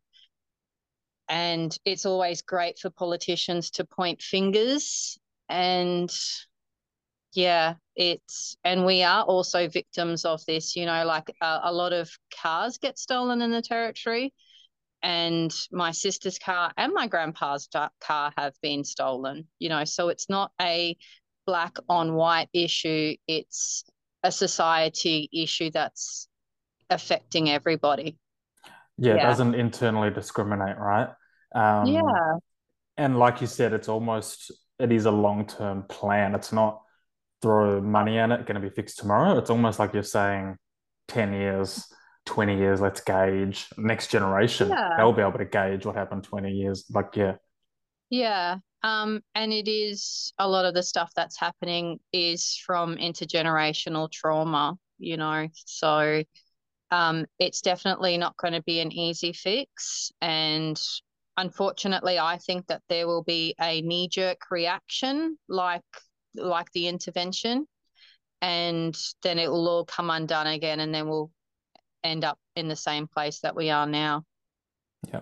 And 1.28 1.78
it's 1.84 2.06
always 2.06 2.42
great 2.44 2.80
for 2.80 2.90
politicians 2.90 3.72
to 3.72 3.84
point 3.84 4.22
fingers 4.22 5.20
and 5.50 6.10
yeah, 7.34 7.76
it's 7.96 8.58
and 8.64 8.86
we 8.86 9.04
are 9.04 9.24
also 9.24 9.68
victims 9.68 10.26
of 10.26 10.46
this. 10.46 10.76
You 10.76 10.86
know, 10.86 11.06
like 11.06 11.32
a, 11.42 11.60
a 11.64 11.74
lot 11.74 11.94
of 11.94 12.10
cars 12.42 12.78
get 12.78 12.98
stolen 12.98 13.42
in 13.42 13.52
the 13.52 13.62
territory, 13.62 14.34
and 15.04 15.54
my 15.72 15.92
sister's 15.92 16.40
car 16.40 16.72
and 16.78 16.94
my 16.94 17.08
grandpa's 17.08 17.68
car 18.00 18.34
have 18.38 18.54
been 18.62 18.84
stolen. 18.84 19.48
You 19.60 19.70
know, 19.70 19.84
so 19.84 20.10
it's 20.10 20.30
not 20.30 20.52
a 20.62 20.96
black 21.46 21.78
on 21.88 22.14
white 22.14 22.50
issue. 22.54 23.16
It's 23.28 23.84
a 24.24 24.32
society 24.32 25.30
issue 25.32 25.72
that's 25.72 26.28
affecting 26.90 27.50
everybody. 27.50 28.18
Yeah, 28.98 29.16
yeah. 29.16 29.20
it 29.20 29.24
doesn't 29.24 29.56
internally 29.56 30.10
discriminate, 30.10 30.78
right? 30.78 31.10
Um, 31.56 31.88
yeah. 31.88 32.38
And 32.98 33.18
like 33.18 33.40
you 33.40 33.48
said, 33.48 33.72
it's 33.72 33.88
almost 33.88 34.52
it 34.80 34.92
is 34.92 35.06
a 35.06 35.12
long 35.12 35.46
term 35.46 35.84
plan. 35.84 36.36
It's 36.36 36.52
not 36.52 36.82
throw 37.42 37.82
money 37.82 38.18
at 38.18 38.32
it 38.32 38.46
going 38.46 38.62
to 38.62 38.68
be 38.68 38.74
fixed 38.74 39.00
tomorrow. 39.00 39.38
It's 39.38 39.50
almost 39.50 39.80
like 39.80 39.94
you're 39.94 40.04
saying 40.04 40.58
10 41.08 41.34
years, 41.34 41.86
20 42.26 42.58
years, 42.58 42.82
let's 42.82 43.02
gauge 43.02 43.68
next 43.78 44.08
generation. 44.08 44.70
Yeah. 44.70 44.96
They'll 44.98 45.14
be 45.14 45.22
able 45.22 45.38
to 45.40 45.46
gauge 45.46 45.86
what 45.86 45.96
happened 45.96 46.24
20 46.24 46.52
years. 46.52 46.86
Like, 46.90 47.16
yeah. 47.16 47.36
Yeah. 48.10 48.58
Um, 48.82 49.22
and 49.36 49.52
it 49.52 49.68
is 49.68 50.34
a 50.38 50.48
lot 50.48 50.66
of 50.66 50.74
the 50.74 50.84
stuff 50.84 51.12
that's 51.16 51.38
happening 51.38 52.00
is 52.14 52.62
from 52.66 52.98
intergenerational 52.98 54.12
trauma, 54.12 54.78
you 54.98 55.18
know. 55.18 55.48
So 55.54 56.24
um, 56.92 57.26
it's 57.40 57.62
definitely 57.62 58.18
not 58.18 58.38
going 58.38 58.54
to 58.54 58.64
be 58.64 58.80
an 58.80 58.92
easy 58.92 59.34
fix. 59.34 60.12
And 60.22 60.82
unfortunately, 61.40 62.20
I 62.20 62.38
think 62.38 62.68
that 62.68 62.82
there 62.90 63.08
will 63.08 63.24
be 63.24 63.56
a 63.60 63.82
knee 63.82 64.08
jerk 64.08 64.52
reaction 64.52 65.38
like 65.48 65.82
like 66.36 66.72
the 66.74 66.88
intervention 66.88 67.66
and 68.42 68.98
then 69.24 69.40
it 69.40 69.50
will 69.50 69.68
all 69.68 69.86
come 69.86 70.10
undone 70.10 70.48
again, 70.48 70.80
and 70.80 70.94
then 70.94 71.08
we'll 71.08 71.32
end 72.04 72.24
up 72.24 72.38
in 72.56 72.68
the 72.68 72.76
same 72.76 73.08
place 73.08 73.40
that 73.42 73.56
we 73.56 73.70
are 73.70 73.86
now. 73.86 74.24
Yeah. 75.12 75.22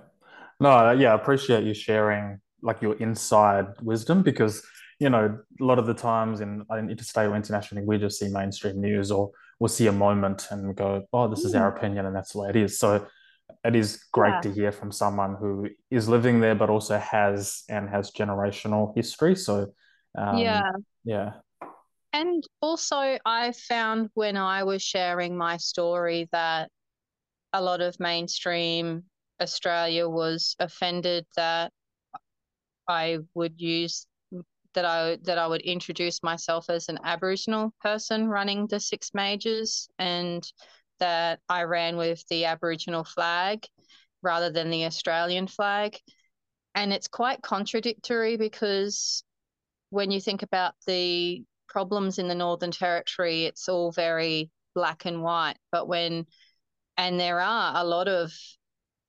No, 0.60 0.92
yeah, 0.92 1.12
I 1.12 1.16
appreciate 1.16 1.64
you 1.64 1.74
sharing 1.74 2.40
like 2.62 2.82
your 2.82 2.96
inside 2.96 3.68
wisdom 3.82 4.24
because 4.24 4.64
you 5.00 5.10
know 5.10 5.38
a 5.62 5.64
lot 5.64 5.78
of 5.78 5.86
the 5.86 5.94
times 5.94 6.42
in, 6.42 6.64
in 6.72 6.90
interstate 6.90 7.28
or 7.28 7.36
internationally 7.36 7.86
we 7.86 8.00
just 8.00 8.18
see 8.20 8.28
mainstream 8.30 8.82
news 8.82 9.12
or 9.12 9.30
we'll 9.60 9.68
see 9.68 9.86
a 9.86 9.92
moment 9.92 10.48
and 10.50 10.76
go 10.76 11.04
oh 11.14 11.28
this 11.28 11.46
is 11.46 11.54
our 11.54 11.72
mm. 11.72 11.78
opinion 11.78 12.08
and 12.08 12.16
that's 12.16 12.32
the 12.32 12.40
way 12.40 12.50
it 12.50 12.56
is 12.56 12.80
so 12.80 13.06
it 13.64 13.76
is 13.76 14.04
great 14.12 14.34
yeah. 14.36 14.42
to 14.42 14.52
hear 14.52 14.72
from 14.72 14.92
someone 14.92 15.36
who 15.40 15.68
is 15.90 16.08
living 16.08 16.40
there 16.40 16.56
but 16.56 16.70
also 16.70 16.98
has 16.98 17.64
and 17.70 17.90
has 17.90 18.12
generational 18.12 18.94
history. 18.96 19.36
So 19.36 19.68
um, 20.18 20.38
yeah. 20.38 20.72
yeah. 21.04 21.32
And 22.14 22.44
also 22.62 23.18
i 23.26 23.52
found 23.68 24.10
when 24.14 24.38
i 24.38 24.64
was 24.64 24.82
sharing 24.82 25.38
my 25.38 25.58
story 25.58 26.28
that 26.32 26.70
a 27.54 27.62
lot 27.62 27.82
of 27.82 28.00
mainstream 28.00 29.04
australia 29.42 30.08
was 30.08 30.56
offended 30.60 31.26
that 31.36 31.72
i 32.88 33.20
would 33.36 33.60
use 33.60 34.08
that 34.78 34.86
I 34.86 35.18
that 35.24 35.40
I 35.40 35.48
would 35.48 35.62
introduce 35.62 36.22
myself 36.22 36.70
as 36.70 36.88
an 36.88 37.00
Aboriginal 37.04 37.74
person 37.82 38.28
running 38.28 38.68
the 38.68 38.80
six 38.80 39.10
majors. 39.16 39.90
And 39.98 40.44
that 41.00 41.40
I 41.48 41.64
ran 41.64 41.98
with 41.98 42.24
the 42.30 42.46
Aboriginal 42.46 43.04
flag 43.04 43.66
rather 44.22 44.50
than 44.50 44.70
the 44.70 44.86
Australian 44.86 45.48
flag. 45.48 45.98
And 46.76 46.94
it's 46.94 47.08
quite 47.08 47.42
contradictory 47.42 48.38
because 48.38 49.24
when 49.90 50.12
you 50.12 50.20
think 50.20 50.44
about 50.44 50.76
the 50.86 51.44
problems 51.68 52.20
in 52.20 52.28
the 52.28 52.36
Northern 52.36 52.72
Territory, 52.72 53.46
it's 53.46 53.70
all 53.70 53.92
very 53.92 54.52
black 54.76 55.06
and 55.06 55.24
white. 55.24 55.58
But 55.72 55.88
when, 55.88 56.26
and 56.98 57.20
there 57.20 57.40
are 57.40 57.74
a 57.76 57.84
lot 57.84 58.08
of 58.08 58.32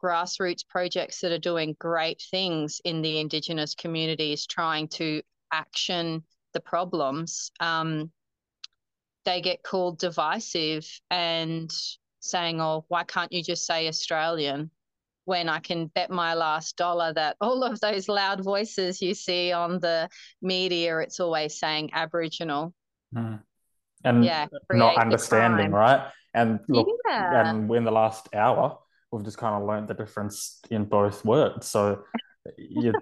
grassroots 0.02 0.66
projects 0.66 1.20
that 1.20 1.32
are 1.32 1.38
doing 1.38 1.76
great 1.78 2.22
things 2.30 2.80
in 2.84 3.02
the 3.02 3.18
Indigenous 3.18 3.74
communities, 3.74 4.46
trying 4.46 4.88
to 4.88 5.22
action 5.52 6.22
the 6.54 6.60
problems. 6.60 7.50
Um, 7.60 8.10
they 9.24 9.40
get 9.40 9.62
called 9.62 9.98
divisive 9.98 10.86
and 11.10 11.70
saying, 12.20 12.60
oh, 12.60 12.84
why 12.88 13.04
can't 13.04 13.32
you 13.32 13.42
just 13.42 13.66
say 13.66 13.88
Australian? 13.88 14.70
When 15.24 15.48
I 15.48 15.58
can 15.58 15.86
bet 15.88 16.10
my 16.10 16.34
last 16.34 16.76
dollar 16.76 17.12
that 17.12 17.36
all 17.40 17.62
of 17.62 17.80
those 17.80 18.08
loud 18.08 18.42
voices 18.42 19.02
you 19.02 19.14
see 19.14 19.52
on 19.52 19.78
the 19.78 20.08
media, 20.40 20.98
it's 20.98 21.20
always 21.20 21.58
saying 21.58 21.90
Aboriginal. 21.92 22.72
Mm. 23.14 23.40
And 24.04 24.24
yeah, 24.24 24.46
not 24.72 24.96
understanding, 24.96 25.70
right? 25.72 26.10
And 26.32 26.60
look, 26.68 26.88
yeah. 27.06 27.50
and 27.50 27.70
in 27.70 27.84
the 27.84 27.90
last 27.90 28.28
hour, 28.34 28.78
we've 29.10 29.24
just 29.24 29.38
kind 29.38 29.60
of 29.60 29.68
learned 29.68 29.88
the 29.88 29.94
difference 29.94 30.60
in 30.70 30.84
both 30.84 31.24
words. 31.24 31.66
So 31.66 32.04
you, 32.56 32.92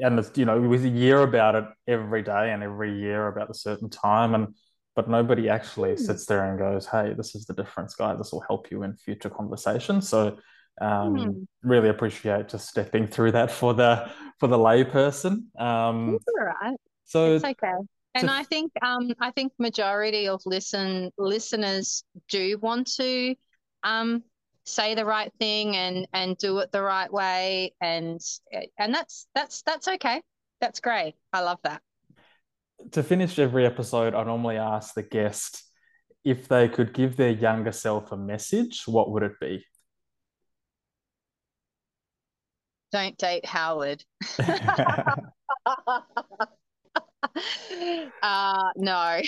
and 0.00 0.30
you 0.34 0.44
know, 0.44 0.60
we 0.60 0.78
hear 0.78 1.22
about 1.22 1.54
it 1.54 1.64
every 1.86 2.22
day 2.22 2.52
and 2.52 2.62
every 2.62 2.98
year 2.98 3.28
about 3.28 3.50
a 3.50 3.54
certain 3.54 3.88
time, 3.88 4.34
and 4.34 4.54
but 4.94 5.08
nobody 5.08 5.48
actually 5.48 5.92
hmm. 5.92 5.98
sits 5.98 6.26
there 6.26 6.44
and 6.44 6.58
goes, 6.58 6.86
"Hey, 6.86 7.14
this 7.16 7.34
is 7.34 7.46
the 7.46 7.54
difference, 7.54 7.94
guy. 7.94 8.14
This 8.14 8.32
will 8.32 8.44
help 8.46 8.70
you 8.70 8.82
in 8.82 8.94
future 8.96 9.30
conversations." 9.30 10.08
So, 10.08 10.38
um, 10.80 11.14
mm. 11.14 11.46
really 11.62 11.88
appreciate 11.88 12.48
just 12.48 12.68
stepping 12.68 13.06
through 13.06 13.32
that 13.32 13.50
for 13.50 13.74
the 13.74 14.10
for 14.38 14.46
the 14.46 14.58
layperson. 14.58 15.44
Um, 15.60 16.14
it's 16.14 16.24
all 16.28 16.46
right. 16.46 16.78
So 17.04 17.34
it's 17.34 17.44
okay. 17.44 17.72
And 18.14 18.28
to... 18.28 18.32
I 18.32 18.42
think 18.44 18.72
um, 18.82 19.12
I 19.20 19.30
think 19.30 19.52
majority 19.58 20.28
of 20.28 20.42
listen 20.44 21.10
listeners 21.18 22.04
do 22.28 22.58
want 22.58 22.94
to 22.96 23.34
um, 23.82 24.22
say 24.64 24.94
the 24.94 25.04
right 25.04 25.32
thing 25.38 25.76
and 25.76 26.06
and 26.12 26.36
do 26.38 26.58
it 26.58 26.72
the 26.72 26.82
right 26.82 27.12
way 27.12 27.74
and 27.80 28.20
and 28.78 28.94
that's 28.94 29.26
that's 29.34 29.62
that's 29.62 29.88
okay. 29.88 30.22
That's 30.60 30.80
great. 30.80 31.14
I 31.32 31.40
love 31.40 31.58
that 31.64 31.82
to 32.92 33.02
finish 33.02 33.38
every 33.38 33.64
episode, 33.64 34.14
I 34.14 34.24
normally 34.24 34.56
ask 34.56 34.94
the 34.94 35.02
guest 35.02 35.64
if 36.24 36.48
they 36.48 36.68
could 36.68 36.92
give 36.92 37.16
their 37.16 37.30
younger 37.30 37.72
self 37.72 38.12
a 38.12 38.16
message, 38.16 38.82
what 38.86 39.10
would 39.10 39.22
it 39.22 39.40
be? 39.40 39.64
Don't 42.92 43.16
date 43.16 43.46
Howard. 43.46 44.04
uh, 48.22 48.70
no. 48.76 49.20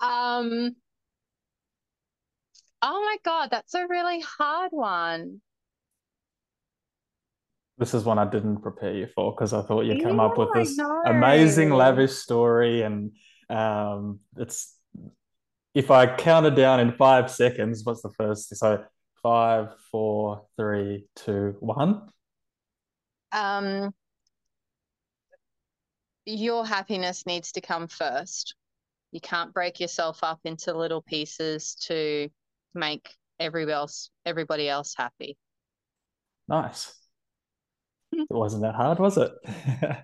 um, 0.00 0.76
oh 2.82 3.00
my 3.00 3.16
God, 3.24 3.48
that's 3.50 3.74
a 3.74 3.86
really 3.86 4.20
hard 4.20 4.70
one. 4.72 5.40
This 7.78 7.94
is 7.94 8.04
one 8.04 8.18
I 8.18 8.28
didn't 8.28 8.60
prepare 8.60 8.92
you 8.92 9.06
for 9.14 9.32
because 9.32 9.52
I 9.52 9.62
thought 9.62 9.82
you'd 9.82 10.02
come 10.02 10.16
yeah, 10.16 10.24
up 10.24 10.36
with 10.36 10.48
this 10.52 10.78
amazing, 11.06 11.70
lavish 11.70 12.12
story. 12.12 12.82
And 12.82 13.12
um, 13.48 14.18
it's 14.36 14.74
if 15.74 15.90
I 15.90 16.16
counted 16.16 16.56
down 16.56 16.80
in 16.80 16.92
five 16.92 17.30
seconds, 17.30 17.84
what's 17.84 18.02
the 18.02 18.10
first? 18.10 18.54
So 18.56 18.84
five, 19.22 19.68
four, 19.92 20.46
three, 20.56 21.06
two, 21.14 21.56
one. 21.60 22.08
Um, 23.30 23.94
your 26.24 26.66
happiness 26.66 27.26
needs 27.26 27.52
to 27.52 27.60
come 27.60 27.86
first. 27.86 28.54
You 29.12 29.20
can't 29.20 29.54
break 29.54 29.80
yourself 29.80 30.18
up 30.22 30.40
into 30.44 30.76
little 30.76 31.02
pieces 31.02 31.76
to 31.86 32.28
make 32.74 33.14
everybody 33.40 33.72
else 33.72 34.10
everybody 34.26 34.68
else 34.68 34.94
happy. 34.96 35.38
Nice. 36.48 36.97
It 38.18 38.34
wasn't 38.34 38.62
that 38.62 38.74
hard, 38.74 38.98
was 38.98 39.16
it? 39.16 39.32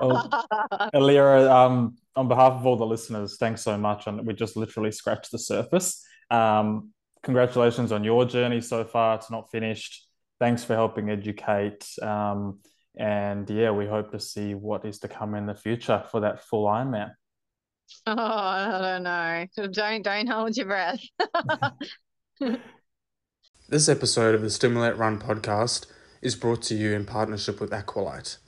well, 0.00 0.28
Allirra, 0.94 1.50
um, 1.50 1.96
on 2.14 2.28
behalf 2.28 2.52
of 2.52 2.66
all 2.66 2.76
the 2.76 2.86
listeners, 2.86 3.36
thanks 3.38 3.62
so 3.62 3.78
much. 3.78 4.06
And 4.06 4.26
we 4.26 4.34
just 4.34 4.56
literally 4.56 4.92
scratched 4.92 5.30
the 5.30 5.38
surface. 5.38 6.04
Um, 6.30 6.90
congratulations 7.22 7.92
on 7.92 8.04
your 8.04 8.24
journey 8.24 8.60
so 8.60 8.84
far. 8.84 9.16
It's 9.16 9.30
not 9.30 9.50
finished. 9.50 10.06
Thanks 10.38 10.64
for 10.64 10.74
helping 10.74 11.10
educate. 11.10 11.86
Um, 12.02 12.60
and 12.96 13.48
yeah, 13.48 13.70
we 13.70 13.86
hope 13.86 14.12
to 14.12 14.20
see 14.20 14.54
what 14.54 14.84
is 14.84 14.98
to 15.00 15.08
come 15.08 15.34
in 15.34 15.46
the 15.46 15.54
future 15.54 16.04
for 16.10 16.20
that 16.20 16.44
full 16.44 16.66
Ironman. 16.66 17.12
Oh, 18.06 18.14
I 18.16 18.78
don't 18.80 19.02
know. 19.02 19.46
Don't 19.70 20.02
don't 20.02 20.26
hold 20.26 20.56
your 20.56 20.66
breath. 20.66 21.00
this 23.68 23.88
episode 23.88 24.34
of 24.34 24.42
the 24.42 24.50
Stimulate 24.50 24.96
Run 24.96 25.18
podcast 25.18 25.86
is 26.24 26.34
brought 26.34 26.62
to 26.62 26.74
you 26.74 26.92
in 26.92 27.04
partnership 27.04 27.60
with 27.60 27.70
Aqualyte. 27.70 28.38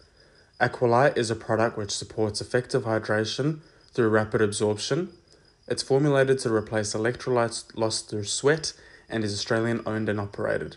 Aqualyte 0.59 1.19
is 1.19 1.31
a 1.31 1.37
product 1.37 1.77
which 1.77 1.91
supports 1.91 2.41
effective 2.41 2.85
hydration 2.85 3.59
through 3.93 4.09
rapid 4.09 4.41
absorption. 4.41 5.11
It's 5.69 5.83
formulated 5.83 6.39
to 6.41 6.53
replace 6.53 6.95
electrolytes 6.95 7.65
lost 7.77 8.09
through 8.09 8.25
sweat 8.25 8.73
and 9.11 9.23
is 9.23 9.35
Australian 9.35 9.83
owned 9.85 10.09
and 10.09 10.19
operated. 10.19 10.77